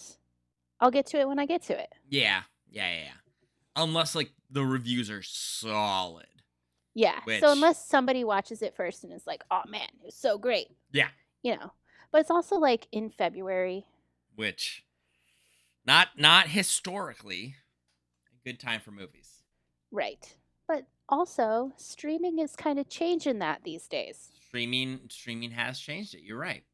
[0.80, 1.92] I'll get to it when I get to it.
[2.08, 3.02] Yeah, yeah, yeah.
[3.04, 3.10] yeah.
[3.76, 6.26] Unless like the reviews are solid.
[6.94, 7.20] Yeah.
[7.24, 10.38] Which- So unless somebody watches it first and is like, "Oh man, it was so
[10.38, 11.08] great," Yeah.
[11.42, 11.72] you know.
[12.16, 13.84] But it's also like in February.
[14.36, 14.86] Which,
[15.86, 17.56] not, not historically,
[18.32, 19.42] a good time for movies.
[19.92, 20.34] Right.
[20.66, 24.30] But also, streaming is kind of changing that these days.
[24.46, 26.22] Streaming, streaming has changed it.
[26.22, 26.64] You're right.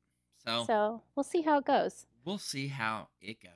[0.46, 2.06] So, So we'll see how it goes.
[2.24, 3.50] we'll see how it goes.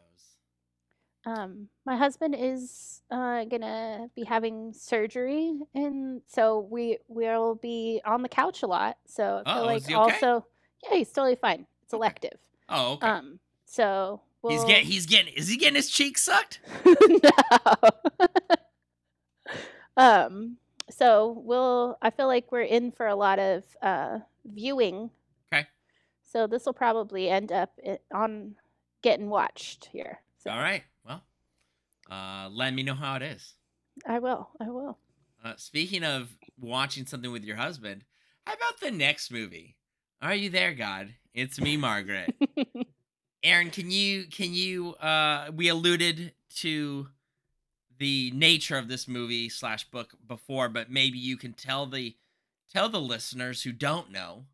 [1.25, 8.01] Um, my husband is uh, gonna be having surgery, and so we we will be
[8.05, 8.97] on the couch a lot.
[9.07, 9.95] So I feel Uh-oh, like okay?
[9.95, 10.47] also,
[10.83, 11.67] yeah, he's totally fine.
[11.87, 12.39] It's elective.
[12.69, 13.07] Oh, okay.
[13.07, 14.53] Um, so we'll...
[14.53, 16.59] he's getting, he's getting, is he getting his cheek sucked?
[16.85, 17.91] no.
[19.97, 20.57] um.
[20.91, 21.97] So we'll.
[22.03, 25.11] I feel like we're in for a lot of uh, viewing.
[25.53, 25.69] Okay.
[26.25, 27.79] So this will probably end up
[28.13, 28.57] on
[29.03, 30.19] getting watched here.
[30.39, 30.83] So All right.
[31.07, 31.23] Well,
[32.11, 33.55] uh, let me know how it is.
[34.05, 34.51] I will.
[34.61, 34.99] I will.
[35.45, 38.03] Uh, speaking of watching something with your husband,
[38.45, 39.77] how about the next movie?
[40.21, 41.15] Are you there, God?
[41.37, 42.35] It's me, Margaret.
[43.43, 47.09] Aaron, can you can you uh we alluded to
[47.99, 52.17] the nature of this movie slash book before, but maybe you can tell the
[52.73, 54.47] tell the listeners who don't know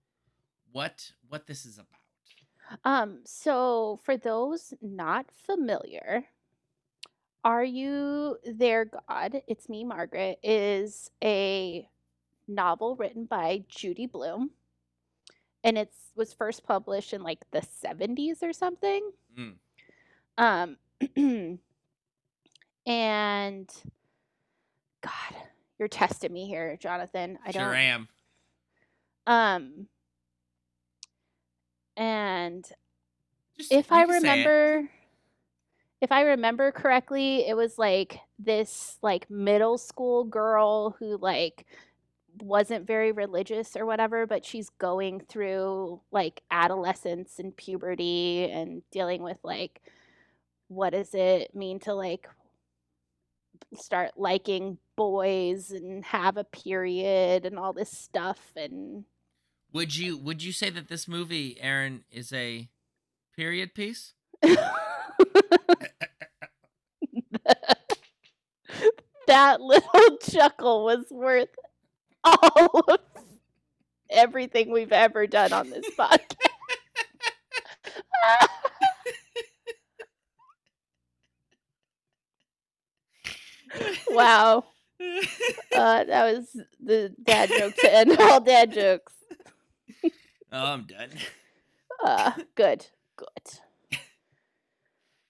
[0.72, 2.80] what what this is about.
[2.84, 6.24] Um, so for those not familiar,
[7.44, 9.42] Are You There, God?
[9.46, 11.88] It's Me, Margaret, is a
[12.48, 14.50] novel written by Judy Blume.
[15.64, 19.10] And it was first published in like the 70s or something.
[19.38, 19.54] Mm.
[20.38, 20.76] Um,
[22.86, 23.70] and
[25.02, 25.36] God,
[25.78, 27.38] you're testing me here, Jonathan.
[27.44, 27.74] I sure don't.
[27.74, 28.08] am.
[29.26, 29.86] Um,
[31.96, 32.64] and
[33.56, 34.20] Just, if I can say it.
[34.20, 34.88] remember
[36.02, 41.64] if I remember correctly, it was like this like middle school girl who like
[42.40, 49.22] wasn't very religious or whatever, but she's going through like adolescence and puberty and dealing
[49.22, 49.82] with like
[50.68, 52.28] what does it mean to like
[53.74, 59.04] start liking boys and have a period and all this stuff and
[59.72, 62.68] Would you would you say that this movie, Aaron, is a
[63.36, 64.14] period piece?
[69.26, 71.48] that little chuckle was worth
[72.24, 73.00] all of
[74.10, 76.36] everything we've ever done on this podcast.
[84.10, 84.64] wow.
[85.74, 89.12] Uh, that was the dad joke to end all dad jokes.
[90.04, 90.10] oh,
[90.72, 91.10] I'm done.
[92.02, 92.86] Uh, good.
[93.16, 93.60] Good.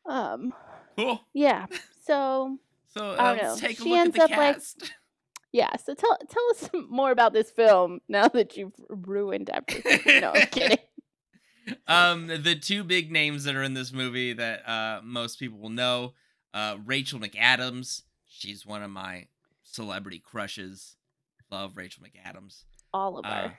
[0.07, 0.53] Um,
[0.97, 1.21] Cool.
[1.33, 1.67] yeah.
[2.05, 3.69] So So I uh, don't let's know.
[3.69, 4.93] take a She look at ends the up, like, cast.
[5.53, 10.21] Yeah, so tell tell us more about this film now that you've ruined everything.
[10.23, 10.79] No, I'm kidding.
[11.87, 15.69] um, the two big names that are in this movie that uh most people will
[15.71, 16.15] know,
[16.55, 18.03] uh, Rachel McAdams.
[18.27, 19.27] She's one of my
[19.63, 20.97] celebrity crushes.
[21.51, 22.65] Love Rachel McAdams.
[22.95, 23.59] All of Uh, our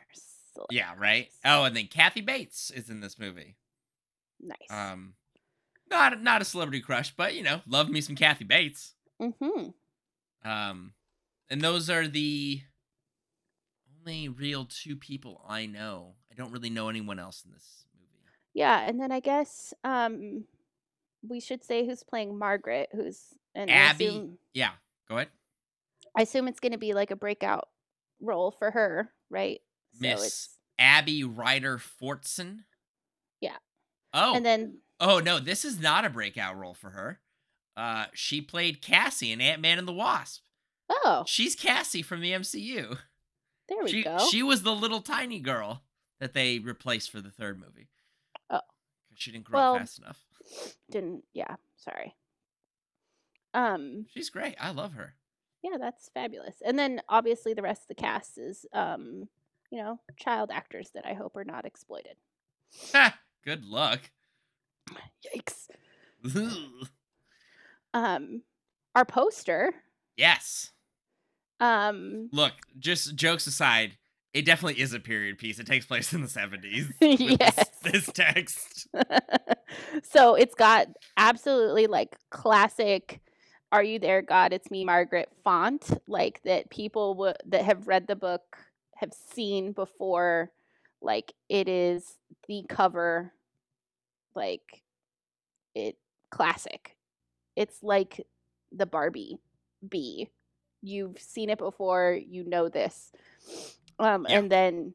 [0.71, 1.29] Yeah, right.
[1.45, 3.55] Oh, and then Kathy Bates is in this movie.
[4.39, 4.57] nice.
[4.69, 5.13] Um,
[5.89, 8.93] not not a celebrity crush, but you know, love me some Kathy Bates.
[9.21, 9.69] mm-hmm.
[10.49, 10.93] Um,
[11.53, 12.61] and those are the
[13.99, 16.15] only real two people I know.
[16.31, 18.25] I don't really know anyone else in this movie.
[18.55, 20.45] Yeah, and then I guess um
[21.21, 24.07] we should say who's playing Margaret, who's and Abby.
[24.07, 24.71] assume, Yeah,
[25.07, 25.29] go ahead,
[26.17, 27.69] I assume it's going to be like a breakout
[28.19, 29.61] role for her, right?
[29.99, 30.49] Miss
[30.79, 32.63] Abby Ryder Fortson.
[33.41, 33.57] Yeah.
[34.11, 37.19] Oh, and then oh no, this is not a breakout role for her.
[37.77, 40.42] Uh, she played Cassie in Ant Man and the Wasp.
[41.05, 42.97] Oh, She's Cassie from the MCU.
[43.69, 44.17] there we she go.
[44.29, 45.83] she was the little tiny girl
[46.19, 47.89] that they replaced for the third movie.
[48.49, 48.59] Oh.
[49.15, 50.19] she didn't grow Well- up fast enough.
[50.91, 52.15] Didn't yeah, sorry.
[53.53, 54.55] Um She's great.
[54.59, 55.13] I love her.
[55.63, 56.55] yeah, that's fabulous.
[56.65, 59.29] And then obviously the rest of the cast is um
[59.71, 62.15] you know, child actors that I hope are not exploited.
[63.45, 64.11] Good luck.
[65.35, 65.67] Yikes.
[67.93, 68.41] Um
[68.95, 69.73] our poster
[70.17, 70.71] yes.
[71.59, 73.97] Um Look, just jokes aside,
[74.33, 75.59] it definitely is a period piece.
[75.59, 76.91] It takes place in the 70s.
[77.01, 77.55] yes.
[77.83, 78.87] This, this text.
[80.03, 80.87] so it's got
[81.17, 83.21] absolutely like classic
[83.71, 88.07] are you there god it's me margaret font like that people w- that have read
[88.07, 88.41] the book
[88.95, 90.51] have seen before
[91.01, 93.33] like it is the cover
[94.35, 94.83] like
[95.75, 95.97] it
[96.29, 96.95] classic
[97.55, 98.25] it's like
[98.71, 99.37] the barbie
[99.87, 100.29] bee
[100.83, 103.11] you've seen it before you know this
[103.99, 104.39] um Yeah.
[104.39, 104.93] and then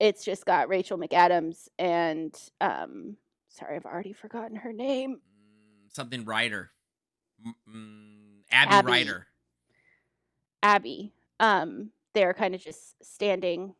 [0.00, 3.16] it's just got rachel mcadams and um
[3.48, 6.70] sorry i've already forgotten her name Mm, Something Ryder.
[7.46, 8.86] Mm, mm, Abby, Abby.
[8.86, 9.26] Ryder.
[10.62, 13.74] abby um they're kind of just standing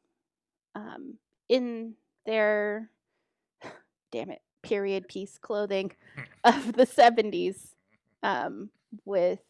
[0.74, 1.14] um
[1.48, 1.94] in
[2.24, 2.90] their
[4.12, 5.90] damn it period piece clothing
[6.44, 7.74] of the 70s
[8.22, 8.70] um
[9.04, 9.40] with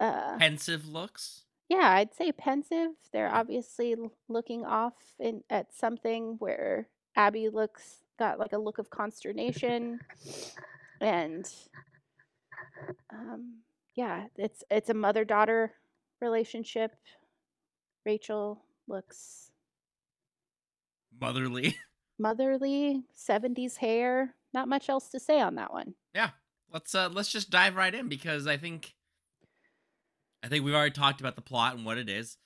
[0.00, 1.42] uh Pensive looks.
[1.68, 7.98] yeah i'd say pensive they're obviously l- looking off in at something where abby looks
[8.18, 9.98] got like a look of consternation
[11.00, 11.50] and
[13.12, 13.58] um
[13.94, 15.72] yeah it's it's a mother daughter
[16.20, 16.92] relationship
[18.04, 19.50] rachel looks
[21.20, 21.76] Motherly.
[22.18, 26.30] motherly 70s hair not much else to say on that one Yeah.
[26.72, 28.94] let's uh let's just dive right in because I think
[30.42, 32.26] I think we've already talked about the plot and what it is.
[32.26, 32.36] It's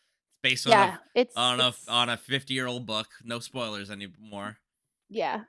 [0.42, 3.08] based on yeah it's a on a on a 50 year old book.
[3.24, 4.58] No spoilers anymore.
[5.08, 5.42] yeah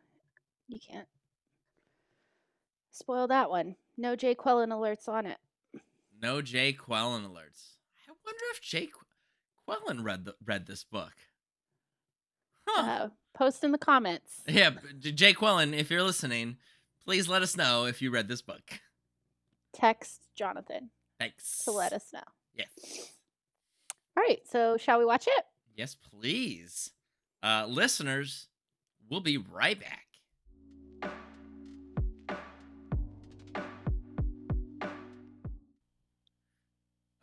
[0.67, 1.07] you can't
[2.91, 5.37] spoil that one no jay quellen alerts on it
[6.21, 7.75] No Jay Quellen alerts.
[8.07, 9.05] I wonder if Jay Qu-
[9.67, 11.11] Quellen read the, read this book.
[12.65, 12.81] Huh.
[13.05, 16.57] uh, post in the comments yeah, Jay Quellen, if you're listening,
[17.03, 18.79] please let us know if you read this book.
[19.73, 21.63] text jonathan Thanks.
[21.65, 22.23] to let us know
[22.55, 22.67] Yes.
[24.17, 25.45] all right so shall we watch it
[25.75, 26.91] Yes, please.
[27.41, 28.47] Uh, listeners,
[29.09, 30.05] we'll be right back.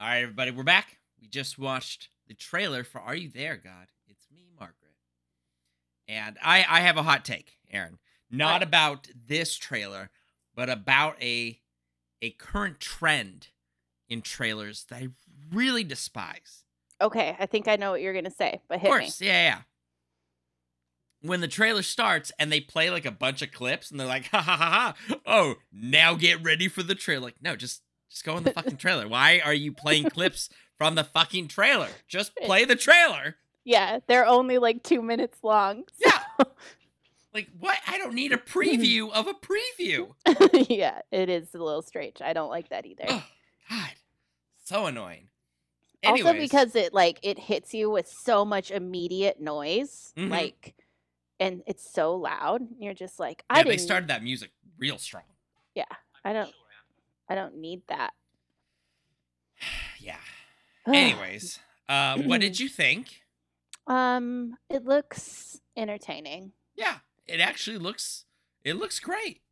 [0.01, 0.99] All right, everybody, we're back.
[1.20, 3.88] We just watched the trailer for Are You There, God?
[4.09, 4.76] It's me, Margaret.
[6.09, 7.99] And I, I have a hot take, Aaron.
[8.30, 8.62] Not Alright.
[8.62, 10.11] about this trailer,
[10.55, 11.59] but about a
[12.22, 13.49] a current trend
[14.11, 15.08] in trailers that I
[15.52, 16.64] really despise.
[17.00, 19.42] okay i think i know what you're gonna say but Of hit me course, yeah,
[19.48, 19.58] yeah.
[21.22, 24.28] When the trailer starts and they play like a bunch of clips and they're like,
[24.28, 27.24] ha ha ha ha, oh, now get ready for the trailer.
[27.26, 29.06] Like, no, just just go in the fucking trailer.
[29.06, 30.48] Why are you playing clips
[30.78, 31.88] from the fucking trailer?
[32.08, 33.36] Just play the trailer.
[33.64, 36.18] yeah they're only like two minutes long Yeah.
[37.34, 37.78] Like, what?
[37.86, 40.14] I don't need a preview of a preview.
[40.70, 43.24] yeah it is a little strange i don't like that either Oh,
[43.70, 43.90] God.
[44.71, 45.27] So annoying.
[46.07, 50.31] also because it like it hits you with so much immediate noise Mhm.
[50.31, 50.77] like
[51.41, 54.97] and it's so loud you're just like yeah, i they didn't started that music real
[54.97, 55.25] strong.
[55.75, 55.91] Yeah,
[56.25, 56.55] I don't
[57.29, 58.12] i don't need that
[59.99, 60.21] Yeah.
[60.87, 61.59] Anyways,
[61.89, 63.23] uh, what did you think?
[63.89, 68.25] um it looks entertaining Yeah, it actually looks
[68.62, 69.43] it looks great.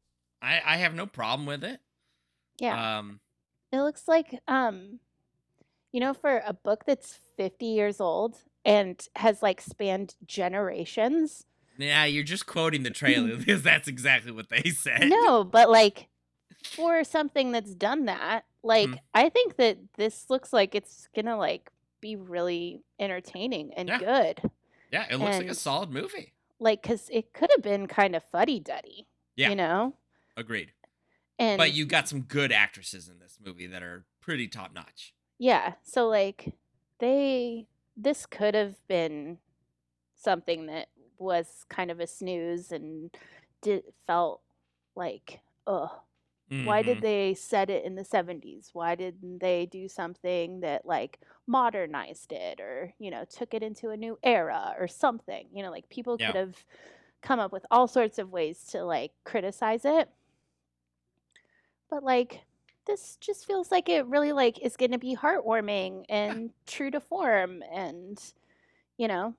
[0.41, 1.81] I I have no problem with it.
[2.61, 3.19] yeah Um
[3.73, 5.01] it looks like um
[5.93, 11.47] You know, for a book that's 50 years old and has like spanned generations.
[11.79, 15.09] Yeah, you're just quoting the trailer because that's exactly what they said.
[15.09, 16.09] No, but like
[16.63, 18.99] for something that's done that, like Mhm.
[19.15, 21.71] I think that this looks like it's gonna like
[22.01, 23.99] be really entertaining and Yeah.
[23.99, 24.51] good.
[24.93, 26.33] Yeah, it looks like a solid movie.
[26.61, 29.51] like, cause it could have been kind of fuddy duddy, Yeah.
[29.51, 29.95] you know?
[30.37, 30.73] Agreed.
[31.39, 35.15] And But you got some good actresses in this movie that are pretty top notch.
[35.39, 36.55] Yeah, so like
[36.99, 39.39] they this could have been
[40.15, 43.17] something that was kind of a snooze and
[43.63, 44.43] did felt
[44.97, 46.03] like, oh,
[46.63, 47.03] why did Mhm.
[47.03, 48.71] they set it in the 70s?
[48.75, 53.91] Why didn't they do something that like modernized it or, you know, took it into
[53.91, 55.49] a new era or something?
[55.53, 56.35] You know, like people Yeah.
[56.35, 56.65] could have
[57.23, 60.11] come up with all sorts of ways to like criticize it.
[61.91, 62.47] But like
[62.89, 66.99] this just feels like it really like is going to be heartwarming and true to
[66.99, 68.21] form and
[68.97, 69.35] you know,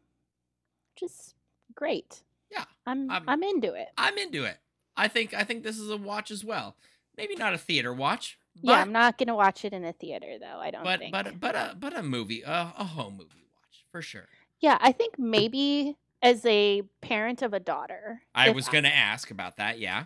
[0.96, 1.36] just
[1.76, 2.24] great.
[2.52, 3.90] Yeah, I'm I'm- I'm into it.
[3.98, 4.58] I'm into it.
[4.96, 6.76] I think I think this is a watch as well.
[7.18, 9.92] Maybe not a theater watch, but yeah, I'm not going to watch it in a
[9.92, 10.58] theater though.
[10.60, 11.12] I don't but think.
[11.12, 14.28] but but a but a movie, a, a home movie watch for sure.
[14.62, 19.58] Yeah, I think maybe as a parent of a daughter, I was gonna ask about
[19.58, 19.80] that.
[19.80, 20.06] Yeah.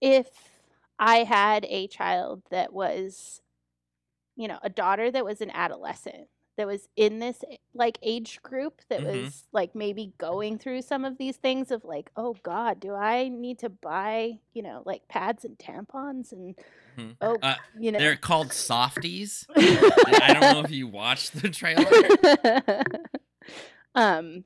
[0.00, 0.28] if
[1.04, 3.42] I had a child that was,
[4.36, 7.42] you know, a daughter that was an adolescent that was in this
[7.74, 9.24] like age group that Mhm.
[9.24, 13.28] was like maybe going through some of these things of like, oh God, do I
[13.28, 16.54] need to buy, you know, like pads and tampons and
[16.96, 17.16] Mhm.
[17.22, 19.46] oh, Uh, you know, They're called softies.
[19.56, 21.84] I don't know if you watched the trailer.
[23.94, 24.44] um,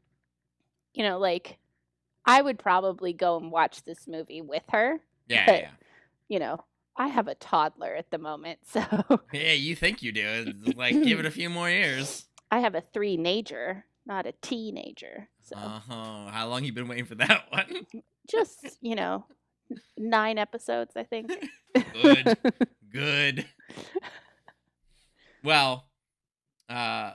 [0.95, 1.59] you know, like
[2.25, 5.01] I would probably go and watch this movie with her.
[5.29, 5.71] Yeah, But- yeah.
[6.29, 6.65] You know,
[6.97, 8.83] I have a toddler at the moment, so
[9.33, 10.53] Yeah, you think you do.
[10.77, 12.27] Like give it a few more years.
[12.51, 15.29] I have a three nager, not a teenager.
[15.43, 16.27] So Uh-huh.
[16.31, 17.87] How long you been waiting for that one?
[18.31, 19.25] just you know,
[19.97, 21.31] nine episodes, I think.
[21.93, 22.37] Good.
[22.91, 23.47] Good.
[25.45, 25.89] Well,
[26.69, 27.13] uh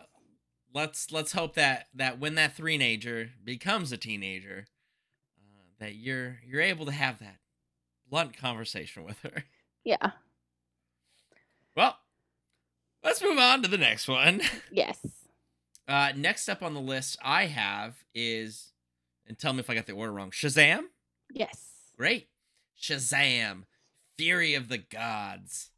[0.74, 4.68] let's let's hope that that when that three nager becomes a teenager,
[5.38, 7.38] uh, that you're you're able to have that
[8.12, 9.46] blunt conversation with her.
[9.84, 10.12] yeah.
[11.76, 11.98] Well,
[13.04, 14.42] let's move on to the next one.
[14.72, 15.00] Yes.
[15.88, 18.72] Uh, next up on the list I have is,
[19.28, 20.32] and tell me if I got the order wrong.
[20.32, 20.84] Shazam.
[21.34, 21.58] Yes.
[21.98, 22.30] Great.
[22.82, 23.64] Shazam,
[24.18, 25.72] Fury of the Gods.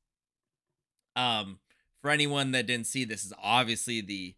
[1.15, 1.59] Um,
[2.01, 4.35] for anyone that didn't see, this is obviously the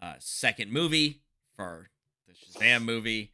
[0.00, 1.20] uh, second movie
[1.56, 1.90] for
[2.26, 3.32] the Shazam movie.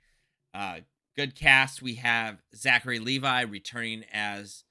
[0.55, 0.79] Uh,
[1.17, 1.83] good cast.
[1.83, 4.65] We have Zachary Levi returning as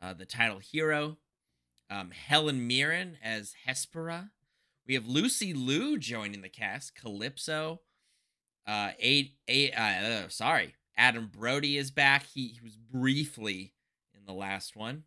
[0.00, 1.18] uh, the title hero.
[1.90, 4.30] Um, Helen Mirren as Hespera.
[4.86, 6.94] We have Lucy Liu joining the cast.
[6.94, 7.80] Kalypso.
[8.66, 12.26] Uh, a, a, uh, uh, sorry, Adam Brody is back.
[12.26, 13.72] He, he was briefly
[14.14, 15.04] in the last one.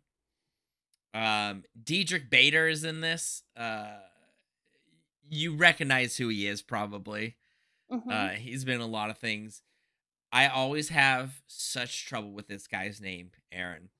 [1.14, 3.42] Um, Diedrich Bader is in this.
[3.56, 3.98] Uh,
[5.28, 7.36] you recognize who he is, probably.
[7.90, 8.10] Mhm.
[8.10, 9.62] Uh, he's been in a lot of things.
[10.32, 13.90] I always have such trouble with this guy's name, Aaron.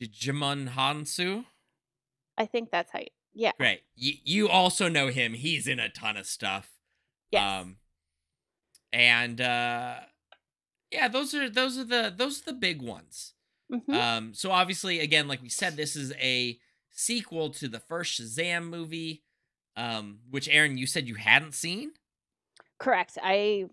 [0.00, 1.44] Djimon Hounsou.
[2.38, 3.00] I think that's how.
[3.00, 3.52] You, yeah.
[3.58, 3.82] Great.
[3.94, 5.34] You, you also know him.
[5.34, 6.70] He's in a ton of stuff.
[7.30, 7.62] Yes.
[7.62, 7.76] Um,
[8.92, 9.96] and uh,
[10.90, 13.34] yeah, those are those are the those are the big ones.
[13.70, 13.94] Mhm.
[13.94, 16.58] Um, so obviously, again, like we said, this is a
[16.90, 19.22] sequel to the first Shazam movie,
[19.76, 21.92] um, which Aaron, you said you hadn't seen.
[22.78, 23.18] Correct.
[23.22, 23.66] I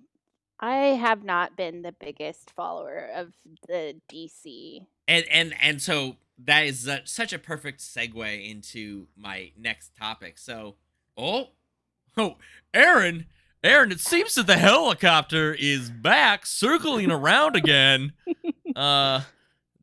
[0.60, 3.34] I have not been the biggest follower of
[3.68, 4.86] the DC.
[5.08, 10.38] and and and so that is uh, such a perfect segue into my next topic.
[10.38, 10.76] So,
[11.18, 11.50] oh,
[12.18, 12.38] oh,
[12.74, 13.28] Aaron,
[13.64, 18.14] Aaron, it seems that the helicopter is back, circling around again.
[18.76, 19.22] Uh,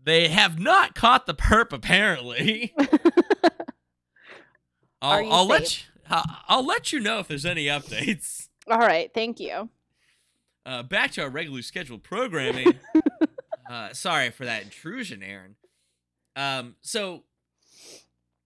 [0.03, 2.75] they have not caught the perp apparently.
[5.01, 5.85] I'll, I'll let you,
[6.49, 8.49] I'll let you know if there's any updates.
[8.68, 9.09] All right.
[9.14, 9.68] Thank you.
[10.66, 12.74] Uh, back to our regularly scheduled programming.
[13.70, 15.56] uh, sorry for that intrusion, Aaron.
[16.36, 17.24] Um, so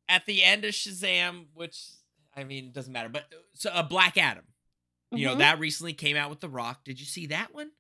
[0.09, 1.81] at the end of Shazam, which
[2.37, 4.45] I mean doesn't matter, but so a uh, Black Adam,
[5.13, 5.39] you know Mhm.
[5.39, 6.85] that recently came out with The Rock.
[6.85, 7.73] Did you see that one?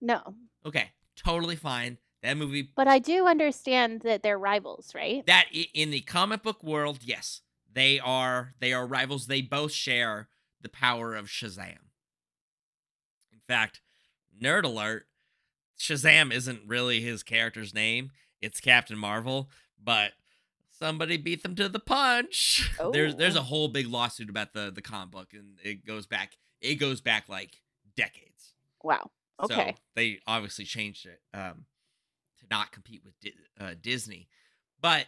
[0.00, 0.34] No,
[0.64, 1.98] Okay, totally fine.
[2.22, 5.24] That movie, but I do understand that they're rivals, right?
[5.26, 7.40] that in the comic book world, yes,
[7.72, 9.26] they are they are rivals.
[9.26, 10.28] They both share
[10.60, 11.78] the power of Shazam.
[13.50, 13.80] In fact,
[14.40, 15.08] nerd alert,
[15.76, 18.12] Shazam isn't really his character's name.
[18.40, 19.50] It's Captain Marvel,
[19.82, 20.12] but
[20.78, 22.70] somebody beat them to the punch.
[22.92, 23.42] There's there's a Oh.
[23.42, 27.28] whole big lawsuit about the the comic book, and it goes back it goes back
[27.28, 27.60] like
[27.96, 28.54] decades.
[28.84, 29.10] Wow.
[29.42, 29.72] Okay.
[29.74, 31.64] So they obviously changed it um,
[32.38, 34.28] to not compete with Di- uh, Disney.
[34.80, 35.06] But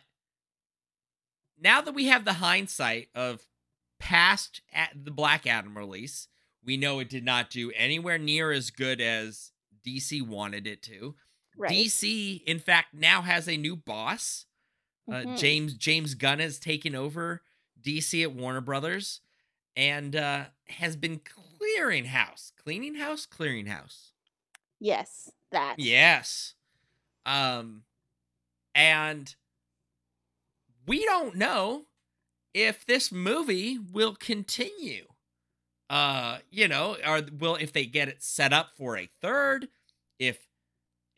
[1.60, 3.46] now that we have the hindsight of
[4.00, 6.26] past at the Black Adam release,
[6.64, 9.52] we know it did not do anywhere near as good as
[9.84, 11.14] DC wanted it to.
[11.56, 11.70] right.
[11.70, 14.46] DC, in fact, now has a new boss.
[15.08, 15.38] Uh, Mhm.
[15.38, 17.42] James James Gunn has taken over
[17.80, 19.20] DC at Warner Brothers
[19.76, 24.12] and uh, has been clearing house, cleaning house, clearing house.
[24.78, 25.78] Yes, that.
[25.78, 26.54] Yes.
[27.26, 27.84] Um
[28.74, 29.34] and
[30.86, 31.86] we don't know
[32.54, 35.11] if this movie will continue.
[35.92, 39.68] Uh, you know, or will if they get it set up for a third,
[40.18, 40.38] if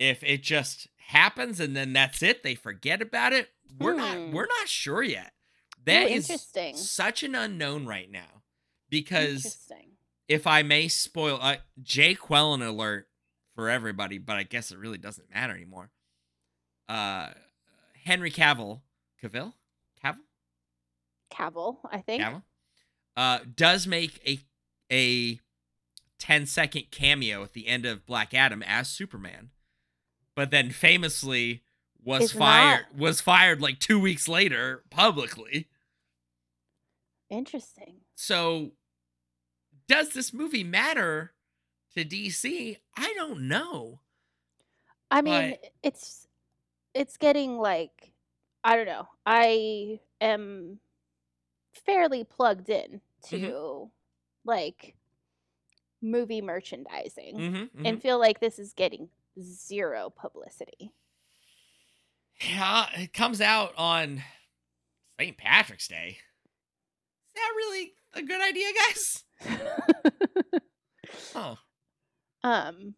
[0.00, 3.50] if it just happens and then that's it, they forget about it.
[3.78, 4.32] We're not Hmm.
[4.32, 5.32] we're not sure yet.
[5.84, 6.76] That is interesting.
[6.76, 8.42] such an unknown right now
[8.90, 9.70] because
[10.26, 13.06] if I may spoil, uh, Jay Quellen alert
[13.54, 15.90] for everybody, but I guess it really doesn't matter anymore.
[16.88, 17.28] Uh,
[18.04, 18.80] Henry Cavill,
[19.22, 19.52] Cavill,
[20.02, 20.16] Cavill,
[21.32, 22.22] Cavill, I think.
[22.24, 22.42] Cavill,
[23.16, 24.40] uh, does make a
[24.90, 25.40] a
[26.18, 29.50] 10 second cameo at the end of Black Adam as Superman,
[30.34, 31.62] but then famously
[32.02, 35.68] was Is fired was fired like two weeks later publicly.
[37.30, 37.96] Interesting.
[38.14, 38.72] So,
[39.88, 41.32] does this movie matter
[41.96, 42.76] to DC?
[42.96, 44.00] I don't know.
[45.10, 46.26] I mean, But- it's
[46.94, 48.12] it's getting like
[48.62, 49.08] I don't know.
[49.26, 50.78] I am
[51.74, 53.84] fairly plugged in to Mm-hmm.
[54.44, 54.94] Like
[56.02, 59.08] movie merchandising Mm-hmm, and feel like this is getting
[59.40, 60.92] zero publicity.
[62.40, 64.22] Yeah, it comes out on
[65.18, 65.36] St.
[65.38, 66.18] Patrick's Day.
[66.18, 69.24] Is that really a good idea, guys?
[71.36, 71.58] Oh,
[72.42, 72.94] um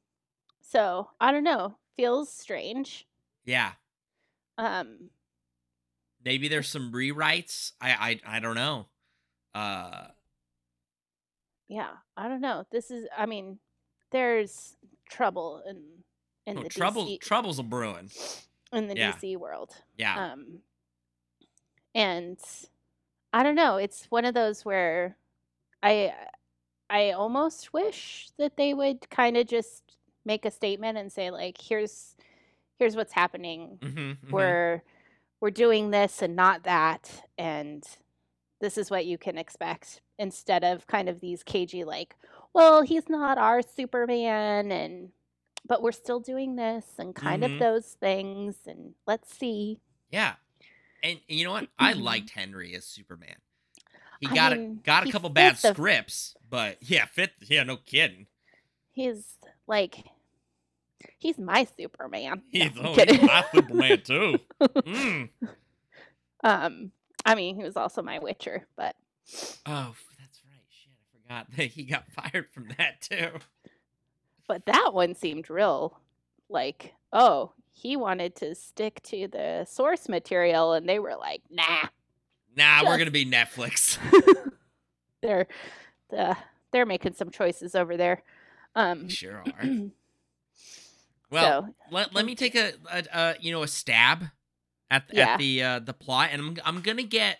[0.62, 1.76] so I don't know.
[1.97, 3.07] Feels strange.
[3.44, 3.72] yeah.
[4.59, 5.11] Um
[6.24, 7.72] Maybe there's some rewrites.
[7.80, 8.86] I I I don't know.
[9.55, 10.07] Uh,
[11.68, 12.64] yeah, I don't know.
[12.70, 13.58] This is I mean,
[14.12, 14.76] there's
[15.10, 15.82] trouble in
[16.46, 18.10] in oh, the trouble DC troubles a brewing.
[18.72, 19.12] in the Yeah.
[19.12, 19.72] DC world.
[19.96, 20.32] Yeah.
[20.32, 20.60] Um,
[21.94, 22.38] and
[23.32, 23.76] I don't know.
[23.76, 25.16] It's one of those where
[25.82, 26.14] I
[26.88, 29.82] I almost wish that they would kind of just
[30.24, 32.16] make a statement and say like, here's
[32.78, 33.78] here's what's happening.
[33.80, 34.82] mm-hmm, We're
[35.40, 37.84] we're doing this and not that, and
[38.61, 40.00] this is what you can expect.
[40.18, 42.16] Instead of kind of these cagey like,
[42.54, 45.11] well, he's not our Superman, and
[45.68, 47.54] but we're still doing this and kind Mhm.
[47.54, 49.80] of those things, and let's see.
[50.11, 50.34] Yeah.
[51.02, 51.68] And and you know what?
[51.78, 53.36] I liked Henry as Superman.
[54.20, 57.76] He I got a got a couple bad the- scripts, but yeah, fit yeah, no
[57.76, 58.26] kidding.
[58.92, 59.36] He's
[59.66, 59.96] like,
[61.18, 62.40] he's my Superman.
[62.48, 64.38] He's, I'm oh, he's my Superman too.
[64.62, 65.28] Mm.
[66.44, 66.92] um,
[67.27, 68.97] I mean, he was also my Witcher, but
[69.66, 70.62] Oh, that's right.
[70.70, 73.31] Shit, I forgot that he got fired from that too.
[74.49, 76.01] but that one seemed real.
[76.49, 81.89] Like, oh, he wanted to stick to the source material, and they were like, nah.
[82.57, 83.99] Nah, we're gonna be Netflix.
[85.22, 85.47] they're
[86.11, 86.37] the
[86.72, 88.22] they're making some choices over there.
[88.74, 89.68] Um, sure are.
[91.29, 94.27] Well, so let, let me take a, a, a you know a stab
[94.91, 95.32] at Yeah.
[95.34, 97.39] at the uh, the plot, and I'm I'm gonna get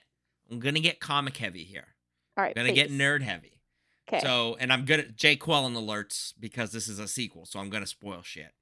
[0.51, 1.94] I'm gonna get comic heavy here.
[2.36, 3.61] all right, I'm gonna get nerd heavy.
[4.09, 4.20] Okay.
[4.20, 7.86] So, and I'm gonna Jay Quellen alerts because this is a sequel, so I'm gonna
[7.86, 8.53] spoil shit.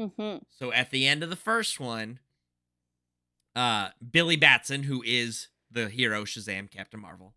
[0.00, 2.20] hmm So at the end of the first one,
[3.56, 7.34] uh, Billy Batson, who is the hero Shazam, Captain Marvel,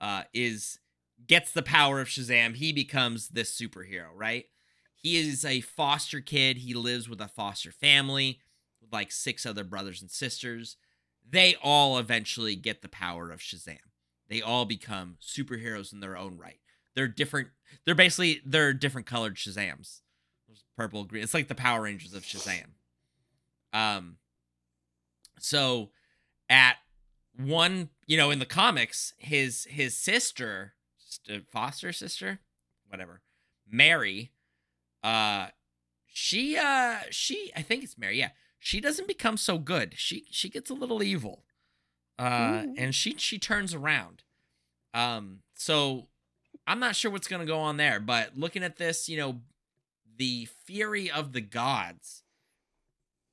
[0.00, 0.78] uh, is
[1.26, 2.54] gets the power of Shazam.
[2.56, 4.46] He becomes this superhero, right?
[4.94, 6.58] He is a foster kid.
[6.58, 8.40] He lives with a foster family
[8.92, 10.76] like six other brothers and sisters.
[11.28, 13.78] They all eventually get the power of Shazam.
[14.28, 16.60] They all become superheroes in their own right.
[16.94, 17.48] They're different.
[17.84, 20.00] They're basically they're different colored Shazams
[20.76, 22.68] purple green it's like the power rangers of shazam
[23.72, 24.16] um
[25.38, 25.90] so
[26.48, 26.76] at
[27.36, 30.72] one you know in the comics his his sister
[31.50, 32.40] foster sister
[32.88, 33.20] whatever
[33.70, 34.32] mary
[35.04, 35.48] uh
[36.06, 38.30] she uh she i think it's mary yeah
[38.60, 41.42] she doesn't become so good she she gets a little evil
[42.18, 44.22] uh and she she turns around
[44.94, 46.06] um so
[46.66, 49.40] i'm not sure what's gonna go on there but looking at this you know
[50.16, 52.22] the fury of the gods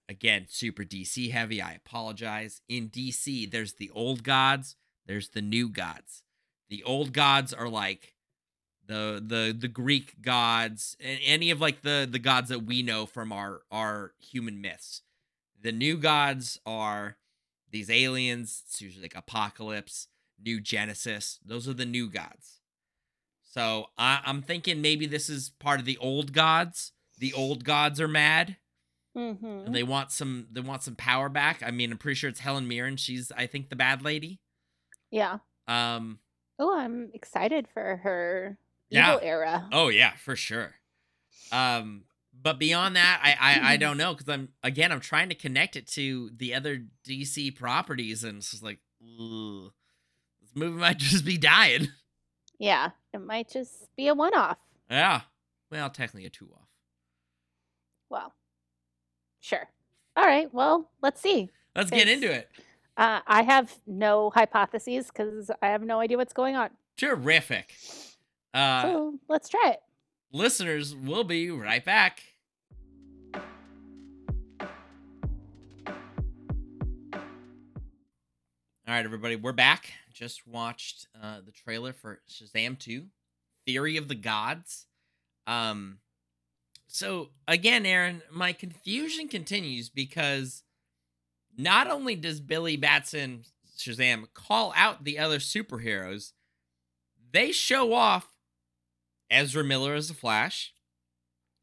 [0.10, 1.62] again, super DC heavy.
[1.62, 2.62] I apologize.
[2.68, 4.76] In DC, there's the old gods,
[5.06, 6.24] there's the new gods.
[6.70, 8.14] The old gods are like
[8.86, 13.06] the the the Greek gods and any of like the the gods that we know
[13.06, 15.02] from our our human myths.
[15.62, 17.18] The new gods are
[17.72, 18.64] these aliens.
[18.68, 20.08] It's usually like Apokolips,
[20.44, 21.40] New Genesis.
[21.46, 22.60] Those are the new gods.
[23.44, 26.92] So I, I'm thinking maybe this is part of the old gods.
[27.18, 28.58] The old gods are mad
[29.16, 29.34] hmm
[29.66, 31.64] and they want some they want some power back.
[31.66, 32.98] I mean, I'm pretty sure it's Helen Mirren.
[32.98, 34.40] She's I think the bad lady.
[35.10, 35.40] Yeah.
[35.68, 36.20] Um
[36.60, 38.60] Oh, I'm excited for her
[38.92, 39.16] Yeah.
[39.16, 39.68] evil era.
[39.72, 40.76] oh yeah, for sure.
[41.52, 42.04] Um
[42.42, 45.76] but beyond that, I I, I don't know cuz I'm again I'm trying to connect
[45.76, 49.72] it to the other DC properties and it's just like ugh,
[50.42, 51.90] this movie might just be dying.
[52.60, 54.58] Yeah, it might just be a one-off.
[54.90, 55.22] Yeah.
[55.72, 56.68] Well, technically a two off.
[58.10, 58.34] Well,
[59.40, 59.70] sure.
[60.16, 60.52] All right.
[60.54, 61.50] Well, let's see.
[61.76, 62.50] Let's get into it.
[62.96, 66.72] Uh, I have no hypotheses because I have no idea what's going on.
[66.98, 67.76] Terrific.
[68.54, 69.82] Uh so let's try it.
[70.34, 72.22] Listeners, we'll be right back.
[78.86, 79.94] All right, everybody, we're back.
[80.14, 83.06] Just watched uh, the trailer for Shazam 2,
[83.66, 84.88] Fury of the Gods.
[85.46, 86.00] Um,
[86.88, 90.64] so again, Aaron, my confusion continues because
[91.58, 93.46] not only does Billy Batson
[93.78, 96.34] Shazam call out the other superheroes,
[97.32, 98.37] they show off
[99.30, 100.74] Ezra Miller as the Flash,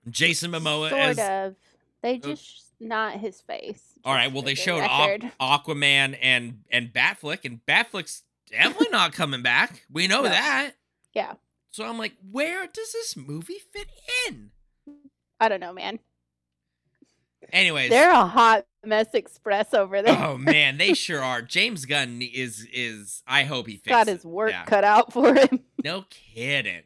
[0.09, 1.57] Jason Momoa sort as of.
[2.03, 3.83] They Uh, just not his face.
[4.05, 4.31] all right.
[4.33, 9.85] Well, they showed Aqu- Aquaman and and Batfleck, and Batfleck's definitely not coming back.
[9.91, 10.29] We know No.
[10.29, 10.73] that.
[11.15, 11.35] Yeah.
[11.71, 13.89] So I'm like, where does this movie fit
[14.29, 14.51] in?
[15.41, 15.99] I don't know, man.
[17.53, 20.17] Anyways, They're a hot mess express over there.
[20.19, 21.43] oh man, they sure are.
[21.43, 23.23] James Gunn is is.
[23.27, 23.91] I hope he fixes.
[23.91, 24.65] Got his work Yeah.
[24.65, 25.61] cut out for him.
[25.85, 26.83] No kidding.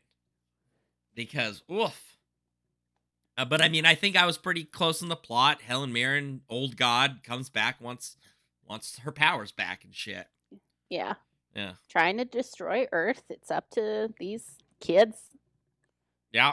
[1.18, 2.16] Because oof.
[3.36, 5.62] Uh, but I mean, I think I was pretty close in the plot.
[5.62, 8.16] Helen Mirren, old god, comes back once
[8.64, 10.28] once her powers back and shit.
[10.88, 11.14] Yeah.
[11.56, 11.72] Yeah.
[11.88, 13.24] Trying to destroy Earth.
[13.30, 14.44] It's up to these
[14.80, 15.16] kids.
[16.32, 16.52] Yeah.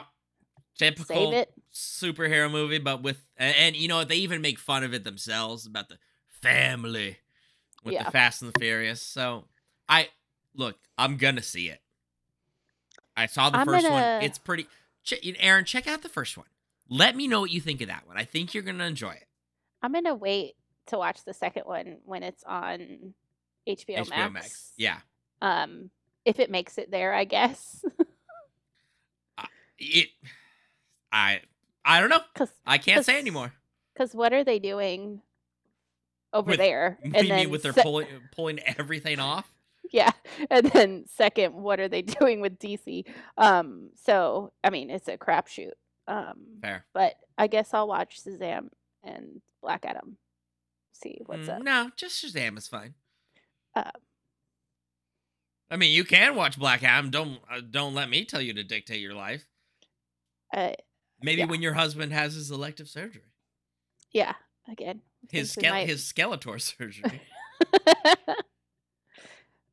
[0.76, 1.52] Typical Save it.
[1.72, 4.02] superhero movie, but with and, and you know?
[4.02, 7.18] They even make fun of it themselves about the family
[7.84, 8.02] with Yeah.
[8.02, 9.00] the Fast and the Furious.
[9.00, 9.44] So
[9.88, 10.08] I
[10.56, 11.80] look, I'm gonna see it.
[13.16, 14.22] I saw the I'm 1st gonna- one.
[14.22, 14.66] It's pretty.
[15.04, 16.46] Ch- Aaron, check out the first one.
[16.88, 18.16] Let me know what you think of that one.
[18.16, 19.26] I think you're gonna enjoy it.
[19.82, 20.54] I'm gonna wait
[20.86, 23.14] to watch the second one when it's on
[23.66, 24.32] HBO, HBO Max.
[24.32, 24.72] Max.
[24.76, 24.98] Yeah.
[25.42, 25.90] Um,
[26.24, 27.84] if it makes it there, I guess.
[29.78, 30.08] It.
[31.12, 31.42] I.
[31.84, 32.20] I don't know.
[32.32, 33.52] Because I can't say anymore.
[33.92, 35.20] because what are they doing
[36.32, 36.98] over With- there?
[37.02, 39.46] What do you mean then with their se- pulling pulling everything off?
[39.92, 40.10] Yeah,
[40.50, 43.04] and then second, what are they doing with DC?
[43.36, 45.72] Um, so I mean, it's a crapshoot.
[46.08, 46.86] Um, Fair.
[46.94, 48.68] but I guess I'll watch Shazam
[49.02, 50.16] and Black Adam.
[50.92, 51.62] See what's Mm, up.
[51.62, 52.94] No, just Shazam is fine.
[53.74, 53.90] Uh,
[55.70, 57.10] I mean, you can watch Black Adam.
[57.10, 59.46] Don't uh, don't let me tell you to dictate your life.
[60.54, 60.72] uh,
[61.20, 61.46] Maybe Yeah.
[61.46, 63.32] when your husband has his elective surgery,
[64.12, 64.34] yeah.
[64.70, 67.20] Again, his skele- might- his Skeletor surgery.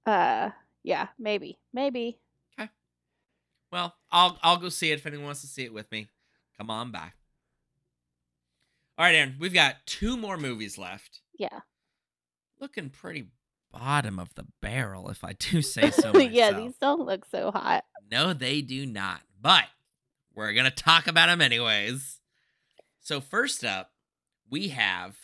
[0.06, 0.50] uh,
[0.84, 2.20] yeah, maybe, maybe.
[2.60, 2.70] Okay.
[3.72, 6.08] Well, I'll I'll go see it if anyone wants to see it with me.
[6.58, 7.16] Come on back.
[8.98, 11.22] All right, Aaron, we've got two more movies left.
[11.38, 11.62] Yeah.
[12.60, 13.30] Looking pretty
[13.72, 16.32] bottom of the barrel, if I do say so myself.
[16.32, 17.84] yeah, these don't look so hot.
[18.12, 19.22] No, they do not.
[19.42, 19.66] But
[20.36, 22.20] we're going to talk about them anyways.
[23.02, 23.92] So, first up,
[24.50, 25.18] we have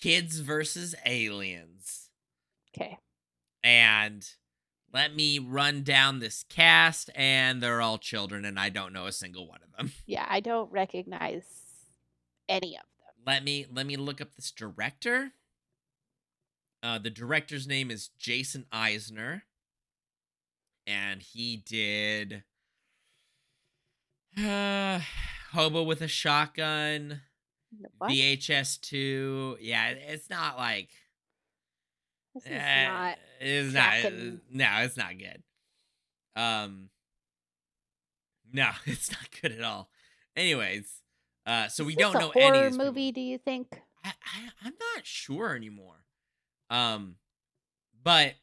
[0.00, 2.08] Kids versus Aliens.
[2.74, 2.98] Okay.
[3.64, 4.24] And
[4.92, 9.12] let me run down this cast, and they're all children, and I don't know a
[9.12, 9.90] single one of them.
[10.06, 11.44] Yeah, I don't recognize
[12.48, 13.24] any of them.
[13.26, 15.32] Let me let me look up this director.
[16.82, 19.42] Uh, the director's name is Jason Eisener,
[20.86, 22.44] and he did
[24.38, 25.00] uh,
[25.52, 27.22] Hobo with a Shotgun,
[27.98, 28.10] What?
[28.10, 29.56] VHS two.
[29.60, 30.90] Yeah, it's not like
[32.34, 33.18] this is eh, not.
[33.40, 34.12] It's not.
[34.50, 35.42] No, it's not good.
[36.36, 36.90] Um,
[38.52, 39.88] no, it's not good at all.
[40.36, 41.00] Anyways,
[41.46, 42.86] uh, so is we don't know horror any these people.
[42.86, 43.12] movie.
[43.12, 43.80] Do you think?
[44.04, 46.04] I, I I'm not sure anymore.
[46.70, 47.16] Um,
[48.02, 48.34] but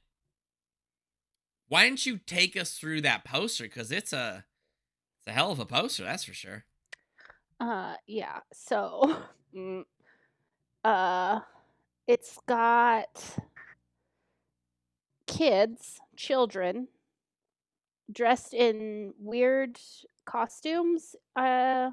[1.67, 3.63] why didn't you take us through that poster?
[3.63, 4.45] Because it's a
[5.19, 6.65] it's a hell of a poster, that's for sure.
[7.59, 8.39] Uh, yeah.
[8.53, 9.17] So,
[9.55, 9.83] mm,
[10.83, 11.39] uh
[12.07, 13.37] it's got
[15.31, 16.87] kids, children
[18.11, 19.79] dressed in weird
[20.25, 21.15] costumes.
[21.35, 21.91] Uh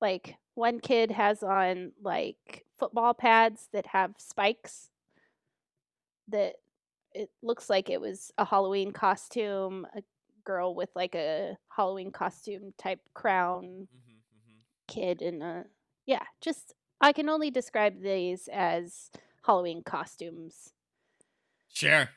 [0.00, 4.90] like one kid has on like football pads that have spikes
[6.28, 6.54] that
[7.12, 10.02] it looks like it was a Halloween costume, a
[10.44, 14.58] girl with like a Halloween costume type crown hmm hmm
[14.88, 15.64] kid and a
[16.06, 19.10] yeah, just I can only describe these as
[19.44, 20.72] Halloween costumes.
[21.68, 22.08] Sure.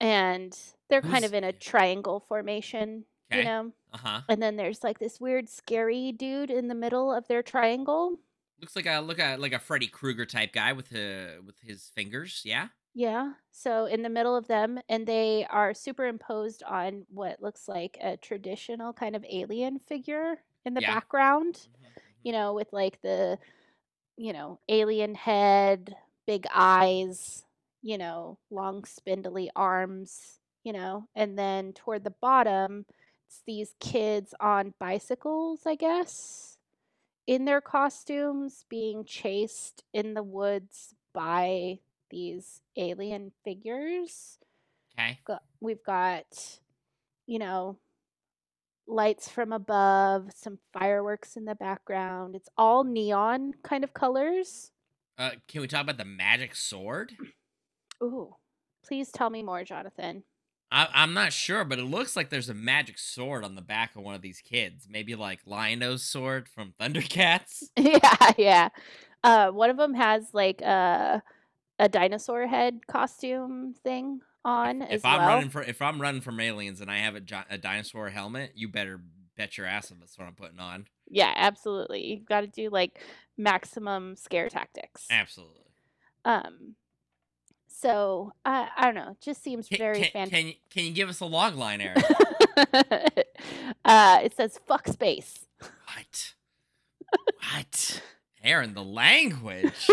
[0.00, 0.56] And
[0.88, 3.44] they're kind Who's of in a triangle formation, you okay?
[3.44, 3.72] know?
[3.92, 4.22] Uh huh.
[4.28, 8.18] And then there's like this weird scary dude in the middle of their triangle.
[8.58, 11.90] Looks like a look at like a Freddy Krueger type guy with uh with his
[11.90, 12.42] fingers.
[12.44, 12.68] Yeah.
[12.94, 13.34] Yeah.
[13.50, 18.16] So in the middle of them, and they are superimposed on what looks like a
[18.16, 20.82] traditional kind of alien figure in the Yeah.
[20.82, 23.38] background, hmm you know, with like the,
[24.16, 27.45] you know, alien head, big eyes,
[27.86, 32.84] you know, long spindly arms, you know, and then toward the bottom,
[33.28, 36.58] it's these kids on bicycles, I guess,
[37.28, 41.78] in their costumes being chased in the woods by
[42.10, 44.38] these alien figures.
[44.98, 45.20] Okay.
[45.60, 46.58] We've got,
[47.28, 47.78] you know,
[48.88, 52.34] lights from above, some fireworks in the background.
[52.34, 54.72] It's all neon kind of colors.
[55.16, 57.12] Uh, can we talk about the magic sword?
[58.02, 58.34] Ooh,
[58.84, 60.24] please tell me more, Jonathan.
[60.70, 63.94] I, I'm not sure, but it looks like there's a magic sword on the back
[63.94, 64.88] of one of these kids.
[64.90, 67.64] Maybe like Lion-O's sword from Thundercats.
[67.76, 68.68] yeah, yeah.
[69.22, 71.22] Uh, one of them has like a
[71.78, 75.28] a dinosaur head costume thing on if as I'm well.
[75.28, 78.68] running for if I'm running from aliens and I have a, a dinosaur helmet, you
[78.68, 79.00] better
[79.36, 80.86] bet your ass if that's what I'm putting on.
[81.08, 82.04] Yeah, absolutely.
[82.06, 83.00] You've got to do like
[83.36, 85.06] maximum scare tactics.
[85.10, 85.62] Absolutely.
[86.24, 86.74] Um,
[87.80, 89.10] so I I don't know.
[89.12, 90.30] It just seems Can very can fan.
[90.30, 92.02] can, can you give us a log line, Aaron?
[93.84, 95.46] uh, it says fuck space.
[95.60, 96.34] what?
[97.54, 98.02] What?
[98.42, 99.88] Aaron, the language.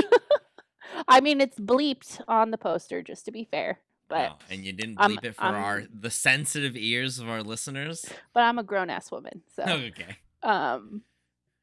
[1.08, 3.80] I mean, it's bleeped on the poster, just to be fair.
[4.08, 8.06] But Oh, and you didn't bleep it for our the sensitive ears of our listeners.
[8.34, 10.18] but I'm a grown ass woman, so Okay.
[10.44, 11.02] um,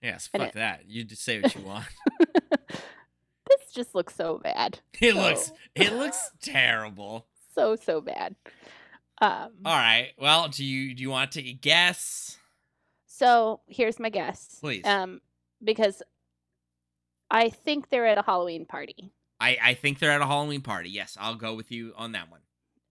[0.03, 0.85] Yes, fuck it that.
[0.89, 1.85] You just say what you want.
[3.75, 7.27] This just looks so bad, It looks it looks terrible.
[7.55, 8.35] so so bad.
[9.23, 10.13] Um, All right.
[10.19, 12.37] Well, do you do you want to take a guess?
[13.07, 14.57] so here's my guess.
[14.61, 14.85] Please.
[14.87, 15.21] Um,
[15.63, 16.03] because
[17.31, 19.13] I think they're at a Halloween party.
[19.41, 20.91] I I think they're at a Halloween party.
[20.91, 22.41] Yes, I'll go with you on that one.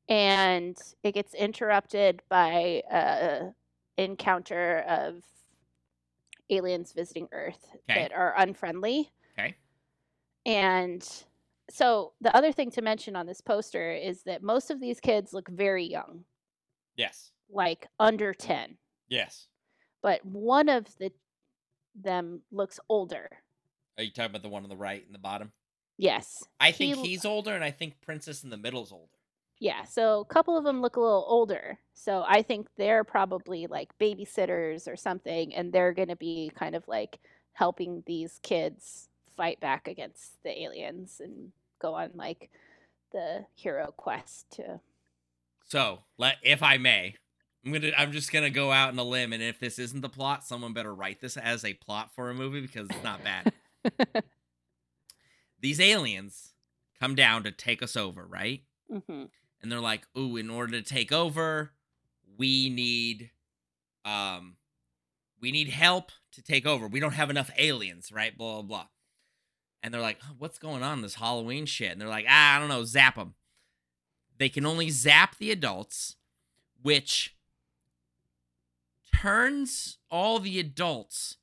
[0.07, 3.49] and it gets interrupted by a
[3.97, 5.23] encounter of
[6.49, 8.01] aliens visiting Earth Okay.
[8.01, 9.11] that are unfriendly.
[9.37, 9.55] Okay.
[10.45, 11.07] And
[11.69, 15.33] so the other thing to mention on this poster is that most of these kids
[15.33, 16.23] look very young,
[16.95, 17.31] Yes.
[17.49, 18.77] like under 10,
[19.07, 19.47] Yes.
[20.01, 21.11] but one of the
[21.95, 23.29] them looks older.
[23.97, 25.51] Are you talking about the one on the right and the bottom?
[25.97, 26.43] Yes.
[26.59, 29.11] I think l- he's older, and I think Princess in the middle's older.
[29.59, 31.77] Yeah, so a couple of them look a little older.
[31.93, 36.75] So I think they're probably like babysitters or something, and they're going to be kind
[36.75, 37.19] of like
[37.51, 39.08] helping these kids
[39.39, 42.51] fight back against the aliens and go on like
[43.13, 44.81] the hero quest to.
[45.65, 47.15] So, let if I may,
[47.65, 50.09] I'm gonna I'm just gonna go out on a limb, and if this isn't the
[50.09, 53.53] plot, someone better write this as a plot for a movie because it's not bad.
[55.61, 56.53] These aliens
[56.99, 58.63] come down to take us over, right?
[58.91, 59.23] mm-hmm.
[59.61, 61.71] And they're like, "Ooh, in order to take over,
[62.37, 63.31] we need
[64.03, 64.57] um
[65.39, 66.89] we need help to take over.
[66.89, 68.37] We don't have enough aliens, right?
[68.37, 68.87] Blah blah blah."
[69.81, 72.59] And they're like, "Oh, "What's going on this Halloween shit?" And they're like, "Ah, I
[72.59, 73.35] don't know, zap them."
[74.37, 76.15] They can only zap the adults,
[76.81, 77.35] which
[79.13, 81.37] turns all the adults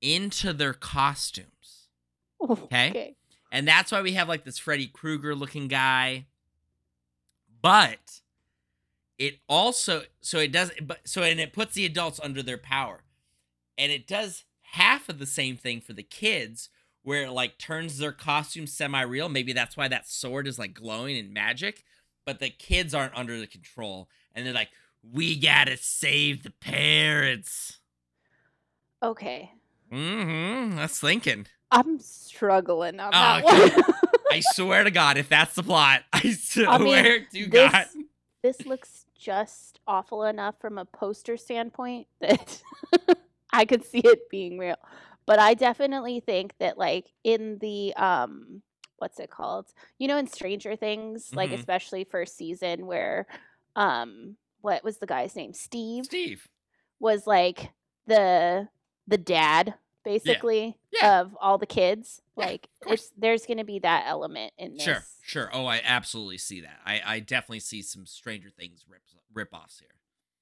[0.00, 1.88] into their costumes.
[2.40, 3.16] Okay.
[3.50, 6.26] And that's why we have like this Freddy Krueger looking guy.
[7.62, 8.20] But
[9.18, 13.02] it also so it does but so and it puts the adults under their power.
[13.78, 16.68] And it does half of the same thing for the kids
[17.06, 19.28] where it like turns their costume semi-real.
[19.28, 21.84] Maybe that's why that sword is like glowing and magic,
[22.24, 24.70] but the kids aren't under the control and they're like
[25.12, 27.78] we got to save the parents.
[29.02, 29.52] Okay.
[29.92, 30.74] Mhm.
[30.74, 31.46] That's thinking.
[31.70, 33.80] I'm struggling on Oh, that okay.
[33.82, 33.94] one.
[34.32, 37.86] I swear to God, if that's the plot, I swear I mean, to this God.
[38.42, 42.60] this looks just awful enough from a poster standpoint that
[43.52, 44.76] I could see it being real.
[45.26, 48.62] But I definitely think that like in the um
[48.98, 49.66] what's it called?
[49.98, 51.54] You know, in Stranger Things, like Mhm.
[51.58, 53.26] especially first season where
[53.74, 55.52] um what was the guy's name?
[55.52, 56.48] Steve Steve.
[56.98, 57.70] was like
[58.06, 58.68] the
[59.06, 59.74] the dad
[60.04, 61.20] basically Yeah.
[61.20, 62.22] of all the kids.
[62.36, 63.00] Yeah, Like of course.
[63.00, 64.84] it's there's gonna be that element in this.
[64.84, 65.50] Sure, sure.
[65.52, 66.80] Oh, I absolutely see that.
[66.84, 69.88] I, I definitely see some Stranger Things rips rip offs here.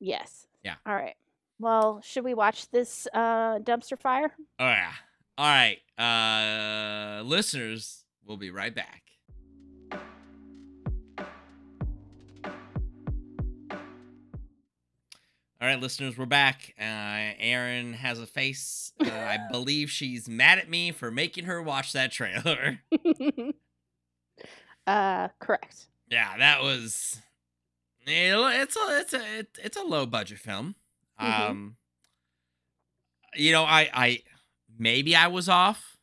[0.01, 0.47] Yes.
[0.62, 0.74] Yeah.
[0.87, 1.16] All right.
[1.59, 4.33] Well, should we watch this uh dumpster fire?
[4.59, 4.93] Oh yeah.
[5.37, 9.03] All right, uh, listeners, we'll be right back.
[15.61, 16.75] All right, listeners, we're back.
[16.79, 18.93] Uh, Aaron has a face.
[19.01, 22.81] Uh, I believe she's mad at me for making her watch that trailer.
[24.87, 25.87] uh correct.
[26.11, 27.21] Yeah, that was.
[28.07, 30.77] It's a it's a it's a low budget film.
[31.21, 31.51] Mhm.
[31.51, 31.77] Um,
[33.35, 34.23] you know, I I
[34.79, 35.97] maybe I was off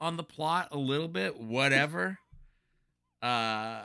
[0.00, 1.38] on the plot a little bit.
[1.38, 2.18] Whatever.
[3.22, 3.82] uh,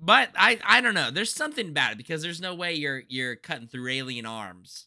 [0.00, 1.10] but I I don't know.
[1.10, 4.86] There's something about it because there's no way you're you're cutting through alien arms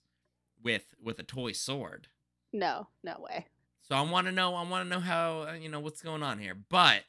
[0.64, 2.08] with with a toy sword.
[2.52, 3.46] No, no way.
[3.82, 4.54] So I want to know.
[4.56, 6.56] I want to know how uh, you know what's going on here.
[6.56, 7.04] But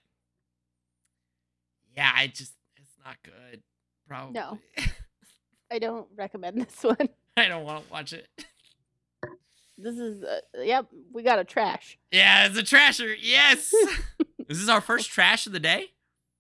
[1.97, 3.63] yeah, I just it's not good.
[4.09, 4.33] Probably.
[4.33, 4.59] No,
[5.71, 7.09] I don't recommend this one.
[7.37, 8.27] I don't want to watch it.
[9.79, 11.99] This is uh, yep, we got a trash.
[12.11, 13.15] Yeah, it's a trasher.
[13.19, 13.73] Yes.
[14.49, 15.93] this is our first trash of the day.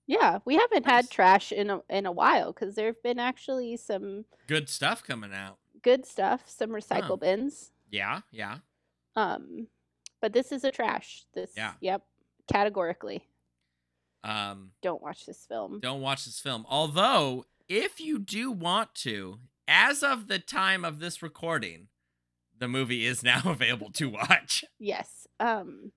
[0.06, 0.94] Yeah, we haven't Nice.
[1.06, 5.32] had trash in a in a while because there've been actually some Good stuff coming
[5.32, 5.56] out.
[5.82, 7.16] good stuff, some recycle Huh.
[7.16, 7.70] bins.
[7.90, 8.58] Yeah, yeah.
[9.16, 9.68] Um,
[10.20, 11.24] but this is a trash.
[11.32, 11.72] This, Yeah.
[11.80, 12.02] yep,
[12.52, 13.24] categorically,
[14.22, 15.80] Um, don't watch this film.
[15.80, 16.66] don't watch this film.
[16.68, 19.38] Although, if you do want to,
[19.70, 21.88] as of the time of this recording,
[22.58, 24.64] the movie is now available to watch.
[24.78, 25.26] Yes.
[25.38, 25.92] Um,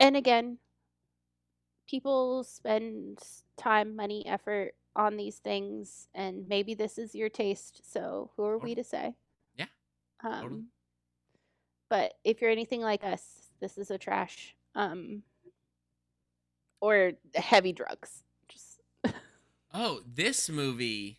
[0.00, 0.58] and again,
[1.88, 3.18] people spend
[3.56, 7.80] time, money, effort on these things, and maybe this is your taste.
[7.92, 9.14] So who are we to say?
[9.56, 9.66] Yeah,
[10.22, 10.62] Um, totally.
[11.90, 14.54] but if you're anything like us, this is a trash.
[14.76, 15.22] Um,
[16.80, 18.22] or heavy drugs.
[18.48, 18.80] Just
[19.72, 21.18] Oh, this movie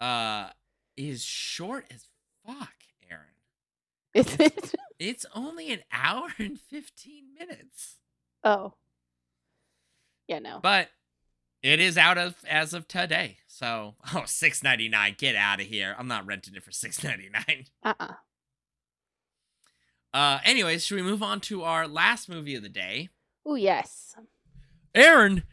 [0.00, 0.48] uh
[0.96, 2.06] is short as
[2.46, 2.72] fuck,
[3.10, 3.26] Aaron.
[4.14, 4.74] is it?
[4.98, 7.96] It's only an hour and 15 minutes.
[8.44, 8.74] Oh.
[10.28, 10.60] Yeah, no.
[10.62, 10.88] But
[11.62, 13.38] it is out of as of today.
[13.46, 15.16] So, oh, 6.99.
[15.16, 15.96] Get out of here.
[15.98, 17.68] I'm not renting it for 6.99.
[17.82, 18.12] Uh-uh.
[20.12, 23.08] Uh anyways, should we move on to our last movie of the day?
[23.46, 24.14] Oh yes.
[24.94, 25.44] Aaron,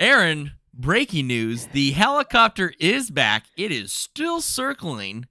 [0.00, 1.66] Aaron, breaking news.
[1.66, 3.46] The helicopter is back.
[3.56, 5.26] It is still circling.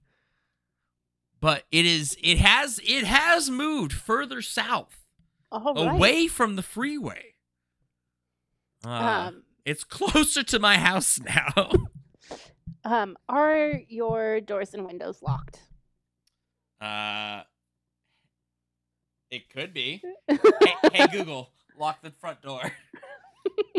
[1.40, 5.04] But it is it has it has moved further south,
[5.52, 5.62] right.
[5.76, 7.34] away from the freeway.
[8.84, 8.88] Uh,
[9.28, 11.70] Um, it's closer to my house now.
[12.82, 15.60] um, are your doors and windows locked?
[16.80, 17.42] Uh
[19.30, 20.00] it could be.
[20.28, 20.38] hey,
[20.94, 22.62] hey Google, lock the front door.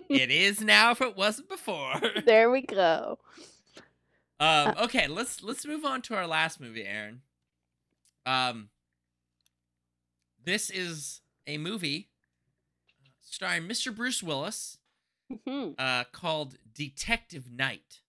[0.10, 1.94] it is now if it wasn't before.
[2.26, 3.20] there we go.
[4.40, 7.22] Um, okay, let's let's move on to our last movie, Aaron.
[8.26, 8.70] Um,
[10.44, 12.10] this is a movie
[13.22, 13.96] starring Mr.
[13.96, 14.78] Bruce Willis,
[15.46, 18.02] hmm uh, called Detective Knight: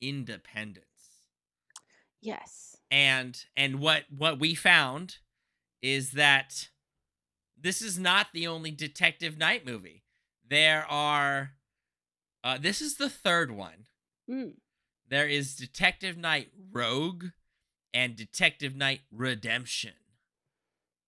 [0.00, 0.86] Independence.
[2.20, 2.76] Yes.
[2.90, 5.18] And and what what we found
[5.82, 6.68] is that
[7.60, 10.04] this is not the only Detective Knight movie.
[10.48, 11.52] There are,
[12.42, 13.86] uh, this is the third one.
[14.30, 14.54] Mm.
[15.08, 17.26] there is Detective Knight Rogue
[17.94, 19.94] and Detective Knight Redemption.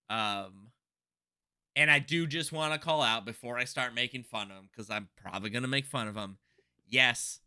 [0.08, 0.68] Um
[1.76, 4.68] and I do just want to call out before I start making fun of him
[4.74, 6.38] cuz I'm probably going to make fun of him.
[6.88, 7.40] Yes,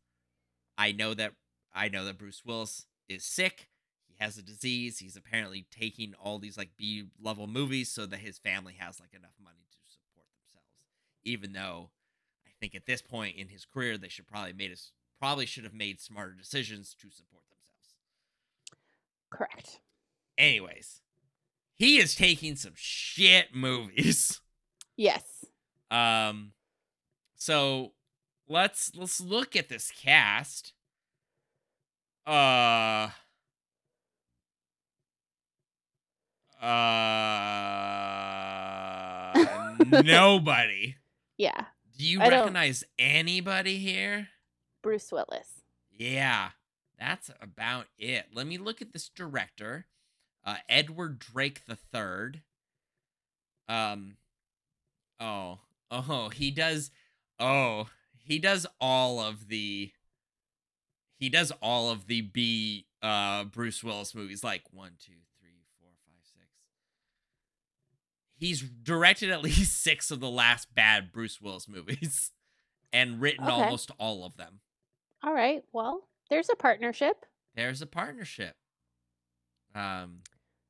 [0.78, 1.34] I know that
[1.74, 3.70] I know that Bruce Willis is sick.
[4.06, 5.00] He has a disease.
[5.00, 9.14] He's apparently taking all these like B level movies so that his family has like
[9.14, 9.73] enough money to support themselves.
[11.26, 11.90] Even though
[12.46, 15.64] I think at this point in his career they should probably made us probably should
[15.64, 17.96] have made smarter decisions to support themselves.
[19.32, 19.80] Correct.
[20.38, 21.02] Anyways,
[21.76, 24.40] he is taking some shit movies.
[24.96, 25.44] Yes.
[25.90, 26.52] Um
[27.36, 27.94] so
[28.48, 30.74] let's let's look at this cast.
[32.28, 33.10] Uh
[36.62, 37.34] uh
[40.04, 40.96] nobody.
[41.38, 41.66] Yeah.
[41.98, 44.30] Do you I don't- recognize anybody here?
[44.82, 45.62] Bruce Willis.
[45.92, 46.52] Yeah,
[47.00, 48.28] that's about it.
[48.34, 49.86] Let me look at this director,
[50.44, 52.42] uh, Edward Drake the Third.
[53.68, 54.18] Um,
[55.20, 55.60] oh,
[55.92, 56.92] oh, he does.
[57.40, 59.92] Oh, he does all of the
[61.18, 65.90] he does all of the B uh Bruce Willis movies like one, two, three, four,
[66.06, 66.48] five, six.
[68.44, 72.32] He's directed at least six of the last bad Bruce Willis movies
[72.94, 73.54] and written Okay.
[73.54, 74.60] almost all of them.
[75.24, 75.64] All right.
[75.72, 77.26] Well, there's a partnership.
[77.56, 78.56] There's a partnership.
[79.74, 80.20] Um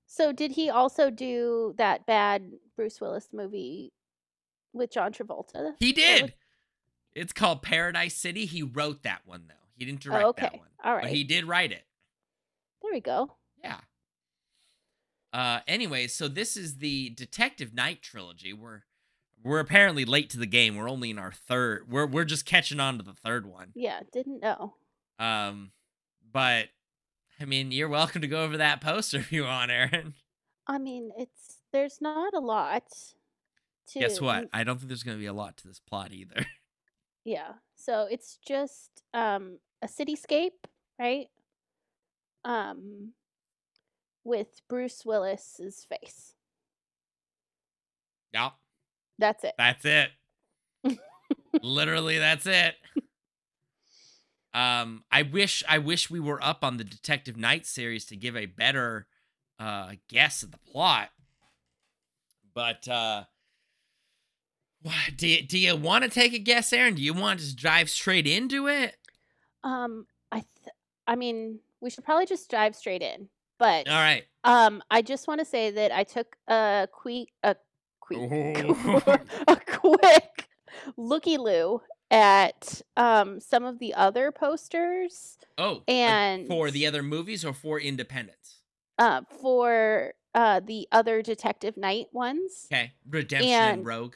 [0.05, 3.91] So did he also do that bad Bruce Willis movie
[4.73, 5.73] with John Travolta?
[5.79, 6.21] he did.
[6.23, 6.31] was-
[7.15, 8.45] It's called Paradise City.
[8.45, 9.55] He wrote that one though.
[9.75, 10.67] He didn't direct Oh, that one.
[10.83, 11.83] All But he did write it.
[12.83, 13.35] There we go.
[13.63, 13.79] Yeah.
[15.33, 18.53] Uh anyway, so this is the Detective Knight trilogy.
[18.53, 18.83] We're
[19.43, 20.75] we're apparently late to the game.
[20.77, 21.91] We're only in our third.
[21.91, 23.71] We're we're just catching on to the third one.
[23.75, 24.75] Yeah, didn't know.
[25.19, 25.71] Um
[26.31, 26.69] but
[27.41, 30.13] I mean, you're welcome to go over that poster if you want, Aaron.
[30.67, 32.83] I mean, it's there's not a lot
[33.91, 34.47] to Guess what?
[34.53, 36.45] I don't think there's going to be a lot to this plot either.
[37.25, 37.53] Yeah.
[37.75, 40.51] So it's just um a cityscape,
[40.99, 41.27] right?
[42.43, 43.13] Um
[44.23, 46.33] with Bruce Willis's face.
[48.33, 48.53] yep.
[49.19, 49.53] That's it.
[49.57, 50.09] That's it.
[51.61, 52.75] Literally, that's it.
[54.53, 58.35] Um, I wish I wish we were up on the Detective Knight series to give
[58.35, 59.07] a better
[59.59, 61.09] uh guess at the plot.
[62.53, 63.23] But uh
[65.15, 66.95] do you, do you want to take a guess, Aaron?
[66.95, 68.97] Do you want to just drive straight into it?
[69.63, 70.75] Um I th-
[71.07, 73.29] I mean, we should probably just dive straight in.
[73.63, 74.25] But All right.
[74.43, 77.55] um I just want to say that I took a quick a
[78.01, 79.01] quick Oh.
[79.47, 80.47] a quick
[80.97, 81.81] looky loo
[82.11, 87.79] at um some of the other posters Oh, and for the other movies or for
[87.79, 88.59] Independence?
[88.99, 94.15] uh for uh the other detective Knight ones Okay, Redemption and, And- Rogue.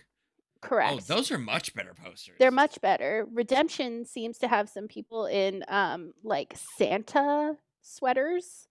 [0.62, 2.36] correct Oh, those are much better posters.
[2.38, 8.67] they're much better redemption seems to have some people in um like santa sweaters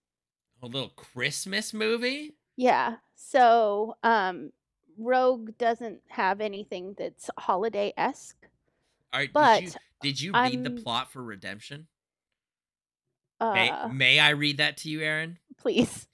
[0.61, 2.35] a little Christmas movie.
[2.55, 4.51] yeah so um
[4.97, 8.47] rogue doesn't have anything that's holiday-esque
[9.13, 11.87] All right, but did you, did you read the I'm- plot for Redemption?
[13.39, 15.37] uh May, may I read that to you, Aaron?
[15.57, 16.07] please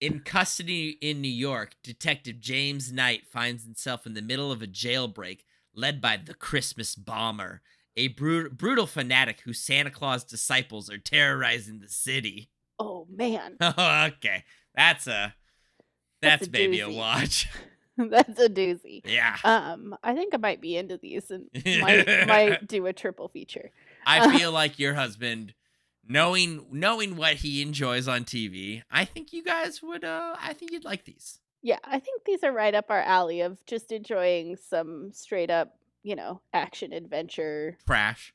[0.00, 4.66] In custody in New York, Detective James Knight finds himself in the middle of a
[4.66, 5.40] jailbreak
[5.74, 7.62] led by the Christmas bomber,
[7.96, 12.48] a bru- brutal fanatic whose Santa Claus disciples are terrorizing the city.
[12.78, 14.44] Oh man Oh, okay.
[14.74, 15.34] That's a
[16.22, 17.48] That's that's, a maybe a watch.
[17.98, 19.36] that's a doozy Yeah.
[19.42, 21.46] um i think i might be into these and
[21.80, 23.70] might might do a triple feature
[24.06, 25.52] I feel like your husband
[26.08, 30.70] knowing knowing what he enjoys on TV, I think you guys would uh I think
[30.70, 31.40] you'd like these.
[31.60, 35.76] Yeah, I think these are right up our alley of just enjoying some straight up,
[36.04, 38.32] you know, action adventure Trash.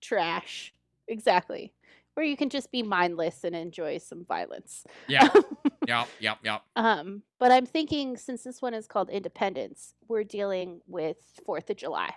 [0.00, 0.72] trash.
[1.08, 1.72] Exactly.
[2.20, 4.84] Where you can just be mindless and enjoy some violence.
[5.08, 5.30] Yeah.
[5.88, 6.60] yep, yep, yep.
[6.76, 11.16] um, but I'm thinking since this one is called Independence, we're dealing with
[11.48, 12.12] 4th of July.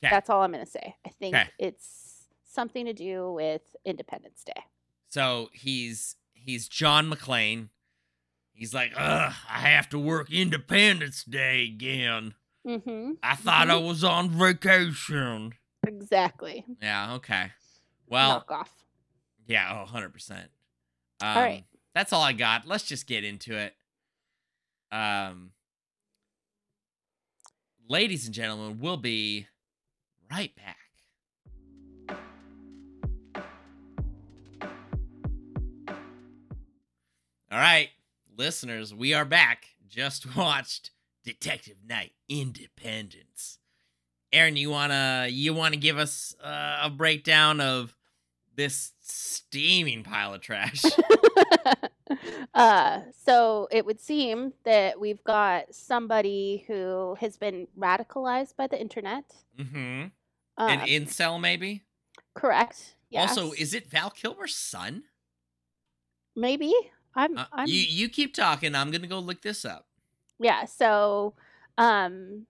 [0.00, 0.10] 'Kay.
[0.10, 0.94] That's all I'm going to say.
[1.04, 1.48] I think 'Kay.
[1.58, 4.62] it's something to do with Independence Day.
[5.08, 7.70] So he's he's John McClane.
[8.52, 12.34] He's like, ugh, I have to work Independence Day again.
[12.64, 13.14] Mm-hmm.
[13.24, 15.54] I thought I was on vacation.
[15.84, 16.64] Exactly.
[16.80, 17.50] Yeah, okay.
[18.06, 18.77] Well, Knock off.
[19.48, 20.30] Yeah, oh, 100%.
[20.30, 20.38] Um,
[21.22, 21.64] All right.
[21.94, 22.68] That's all I got.
[22.68, 23.74] Let's just get into it.
[24.92, 25.50] Um,
[27.88, 29.46] ladies and gentlemen, we'll be
[30.30, 30.76] right back.
[37.50, 37.88] All right,
[38.36, 39.68] listeners, we are back.
[39.88, 40.90] Just watched
[41.24, 43.58] Detective Knight Independence.
[44.30, 47.97] Aaron, you wanna you wanna give us uh, a breakdown of
[48.58, 50.82] this steaming pile of trash?
[52.54, 58.78] uh, so it would seem that we've got somebody who has been radicalized by the
[58.78, 59.24] internet.
[59.58, 60.08] mm-hmm.
[60.60, 61.84] Um, An incel, maybe.
[62.34, 62.96] correct.
[63.10, 63.30] Yes.
[63.30, 65.04] Also, is it Val Kilmer's son?
[66.38, 66.72] maybe
[67.14, 67.36] I'm.
[67.36, 67.68] Uh, I'm.
[67.68, 68.74] you you keep talking.
[68.74, 69.86] I'm gonna go look this up.
[70.38, 70.64] Yeah.
[70.64, 71.34] So,
[71.76, 72.46] um,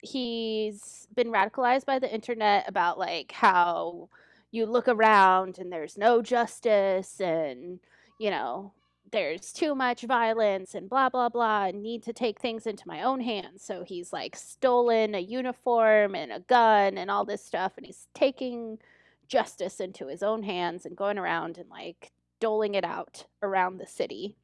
[0.00, 4.08] he's been radicalized by the internet about like how
[4.52, 7.80] you look around and there's no justice and
[8.20, 8.72] you know
[9.10, 13.02] there's too much violence and blah blah blah and need to take things into my
[13.02, 17.72] own hands so he's like stolen a uniform and a gun and all this stuff
[17.76, 18.78] and he's taking
[19.26, 23.86] justice into his own hands and going around and like doling it out around the
[23.86, 24.36] city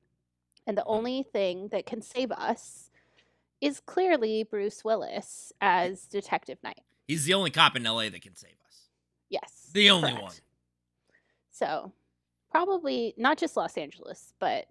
[0.66, 2.90] and the only thing that can save us
[3.60, 6.82] is clearly Bruce Willis as Detective Knight.
[7.06, 8.67] He's the only cop in LA that can save us.
[9.30, 9.70] Yes.
[9.72, 10.22] The only correct.
[10.22, 10.32] one.
[11.50, 11.92] So,
[12.50, 14.66] probably not just Los Angeles, but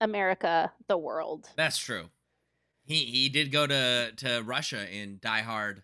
[0.00, 1.48] America, the world.
[1.56, 2.06] That's true.
[2.84, 5.82] He he did go to to Russia in Die Hard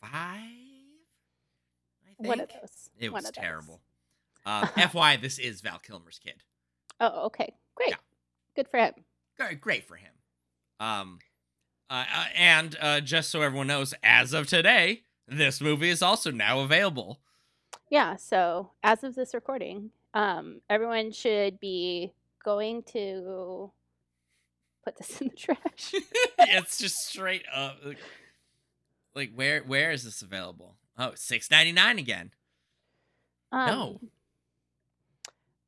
[0.00, 0.10] five.
[0.12, 0.46] I
[2.16, 2.88] think One of those.
[2.98, 3.80] it One was terrible.
[4.46, 6.42] Um, FY, this is Val Kilmer's kid.
[7.00, 7.54] Oh, okay.
[7.76, 7.92] Great.
[7.92, 7.96] Yeah.
[8.54, 8.92] Good for him.
[9.38, 10.12] Great, great for him.
[10.78, 11.18] Um,
[11.88, 16.30] uh, uh, and uh, just so everyone knows, as of today, this movie is also
[16.30, 17.20] now available.
[17.90, 22.12] Yeah, so as of this recording, um, everyone should be
[22.44, 23.70] going to
[24.84, 25.92] put this in the trash.
[26.38, 27.78] it's just straight up.
[27.84, 27.98] Like,
[29.14, 30.74] like, where where is this available?
[30.98, 32.32] Oh, six ninety nine again.
[33.52, 33.98] No.
[34.00, 34.10] Um,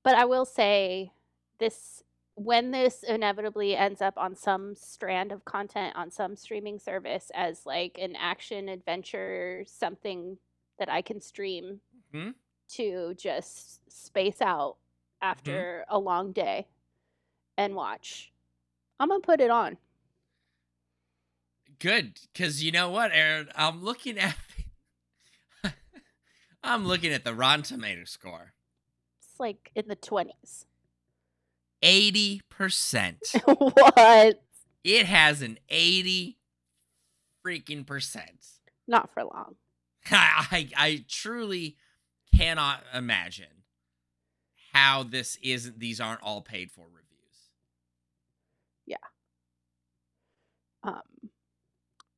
[0.02, 1.12] But I will say
[1.58, 2.02] this
[2.36, 7.64] when this inevitably ends up on some strand of content on some streaming service as
[7.64, 10.36] like an action adventure something
[10.78, 11.80] that I can stream
[12.12, 12.34] Mhm.
[12.68, 14.76] to just space out
[15.22, 16.68] after a long day
[17.56, 18.30] and watch.
[19.00, 19.78] I'm going to put it on.
[21.78, 23.48] Good, because you know what, Aaron?
[23.54, 24.36] I'm looking at.
[26.62, 28.52] I'm looking at the Rotten Tomato score.
[29.20, 30.66] It's like in the 20s.
[31.86, 33.20] Eighty percent.
[33.44, 34.42] what?
[34.82, 36.36] It has an eighty
[37.44, 38.44] freaking percent.
[38.88, 39.54] Not for long.
[40.10, 41.76] I, I truly
[42.36, 43.62] cannot imagine
[44.72, 45.78] how this isn't.
[45.78, 47.50] These aren't all paid for reviews.
[48.84, 48.96] Yeah.
[50.82, 51.30] Um,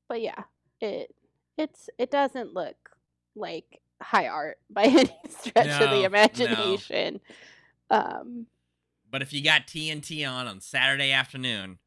[0.08, 0.44] but yeah,
[0.80, 1.14] it
[1.58, 2.76] it's it doesn't look
[3.36, 6.04] like high art by any stretch of No, the no.
[6.04, 7.20] imagination.
[7.90, 8.46] Um,
[9.10, 11.78] But if you got TNT on on Saturday afternoon,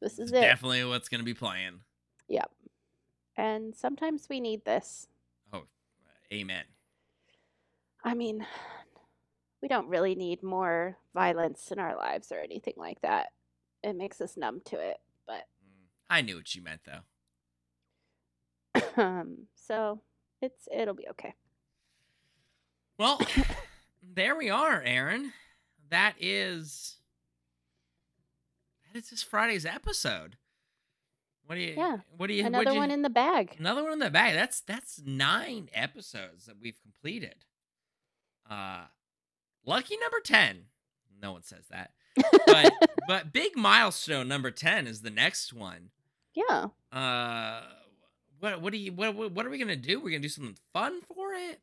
[0.00, 0.40] this is it.
[0.40, 1.80] definitely what's going to be playing.
[2.28, 2.50] Yep.
[3.36, 5.06] And sometimes we need this.
[5.52, 5.64] Oh,
[6.32, 6.64] amen.
[8.04, 8.46] I mean,
[9.60, 13.28] we don't really need more violence in our lives or anything like that.
[13.82, 17.02] It makes us numb to it, but Mm, I knew what you meant though.
[19.02, 20.00] um, so
[20.40, 21.34] it's it'll be okay.
[22.98, 23.20] Well,
[24.02, 25.32] there we are, Aaron.
[25.92, 26.96] That is
[28.92, 30.36] that is this Friday's episode.
[31.46, 31.74] What do you?
[31.76, 32.46] Yeah, What do you?
[32.46, 33.56] Another you- one in the bag.
[33.58, 34.34] Another one in the bag.
[34.34, 37.44] That's that's nine episodes that we've completed.
[38.50, 38.84] Uh,
[39.66, 40.64] lucky number ten.
[41.22, 41.90] No one says that,
[42.46, 42.72] but
[43.06, 45.90] but big milestone number ten is the next one.
[46.34, 46.68] yeah.
[46.90, 47.60] Uh,
[48.40, 50.00] what what do you what what what are we gonna do?
[50.00, 51.60] We're gonna do something fun for it.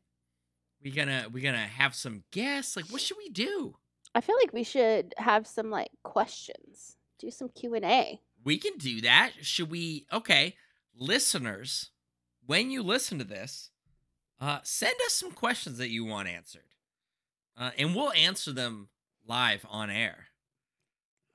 [0.82, 2.76] We gonna we gonna have some guests.
[2.76, 3.74] Like, what should we do?
[4.14, 6.96] I feel like we should have some like questions.
[7.18, 8.20] Do some Q and A.
[8.44, 9.32] We can do that.
[9.42, 10.06] Should we?
[10.12, 10.56] Okay,
[10.96, 11.90] listeners,
[12.46, 13.70] when you listen to this,
[14.40, 16.74] uh, send us some questions that you want answered,
[17.58, 18.88] uh, and we'll answer them
[19.26, 20.26] live on air.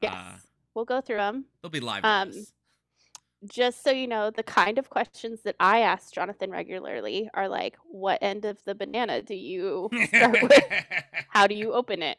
[0.01, 0.37] Yes, Uh,
[0.73, 1.45] we'll go through them.
[1.61, 2.03] they'll be live.
[2.03, 2.31] Um.
[3.47, 7.75] Just so you know, the kind of questions that I ask Jonathan regularly are like,
[7.83, 10.63] "What end of the banana do you start with?
[11.29, 12.17] How do you open it?"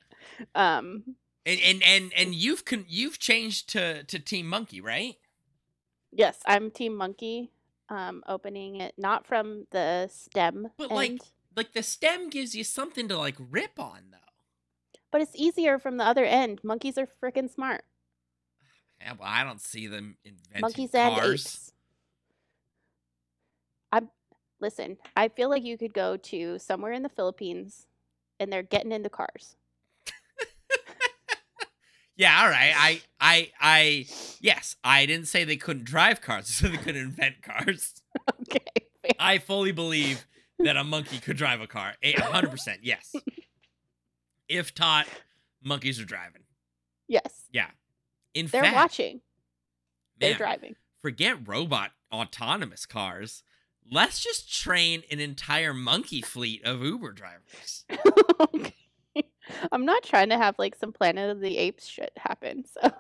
[0.55, 5.17] Um, and and and and you've con- you've changed to to Team Monkey, right?
[6.13, 7.51] yes, I'm Team Monkey.
[7.89, 11.21] Um, opening it not from the stem But, like, end,
[11.55, 14.19] Like the stem gives you something to like rip on, though.
[15.13, 16.59] but it's easier from the other end.
[16.65, 17.85] Monkeys are freaking smart.
[19.01, 21.41] Yeah, well, I don't see them inventing Monkeys and cars.
[21.45, 21.73] apes.
[23.93, 24.11] I'm
[24.61, 24.97] listen.
[25.17, 27.87] I feel like you could go to somewhere in the Philippines,
[28.41, 29.55] and they're getting into cars.
[32.17, 32.73] Yeah, all right.
[32.75, 34.07] I, I, I.
[34.41, 36.47] Yes, I didn't say they couldn't drive cars.
[36.57, 38.03] So they couldn't invent cars.
[38.43, 38.59] Okay.
[39.03, 39.11] fair.
[39.21, 40.27] I fully believe
[40.59, 41.95] that a monkey could drive a car.
[42.03, 42.81] A hundred percent.
[42.83, 43.15] Yes.
[44.49, 45.07] If taught,
[45.63, 46.43] monkeys are driving.
[47.09, 47.69] Yes, Yeah.
[48.35, 49.21] In they're fact, watching.
[50.21, 50.77] They're man, driving.
[51.03, 53.43] forget robot autonomous cars.
[53.91, 57.85] Let's just train an entire monkey fleet of Uber drivers.
[58.41, 58.75] okay.
[59.73, 62.65] I'm not trying to have like some Planet of the Apes shit happen.
[62.65, 62.81] So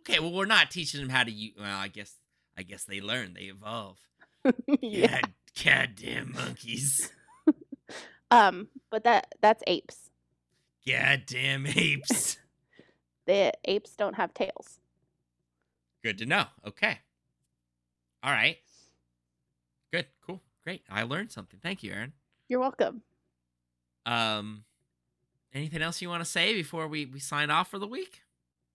[0.00, 1.54] Okay, well, we're not teaching them how to use.
[1.58, 2.14] Well, I guess,
[2.58, 3.98] I guess they learn, they evolve.
[4.82, 5.20] yeah.
[5.22, 5.32] God,
[5.64, 7.10] goddamn monkeys.
[8.30, 10.10] Um, but that that's apes.
[10.86, 12.38] Goddamn apes.
[13.26, 14.80] The apes don't have tails.
[16.02, 16.44] Good to know.
[16.66, 16.98] Okay.
[18.22, 18.58] All right.
[19.90, 20.04] Good.
[20.26, 20.42] Cool.
[20.62, 20.82] Great.
[20.90, 21.58] I learned something.
[21.62, 22.12] Thank you, Aaron.
[22.50, 23.00] You're welcome.
[24.06, 24.64] Um,
[25.52, 28.22] anything else you want to say before we we sign off for the week?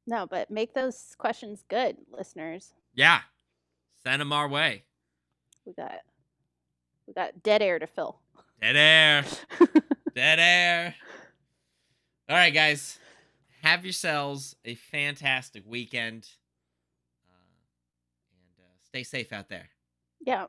[0.07, 2.73] No, but make those questions good, listeners.
[2.95, 3.21] Yeah.
[4.03, 4.83] Send them our way.
[5.65, 5.99] We got
[7.05, 8.19] we got dead air to fill.
[8.61, 9.25] Dead air.
[10.15, 10.95] Dead air.
[12.27, 12.97] All right, guys.
[13.61, 16.27] Have yourselves a fantastic weekend.
[17.29, 17.35] Uh,
[18.33, 19.69] and uh, stay safe out there.
[20.19, 20.47] Yeah.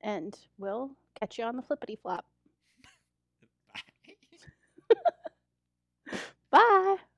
[0.00, 2.24] And we'll catch you on the flippity flop.
[6.50, 7.11] Bye.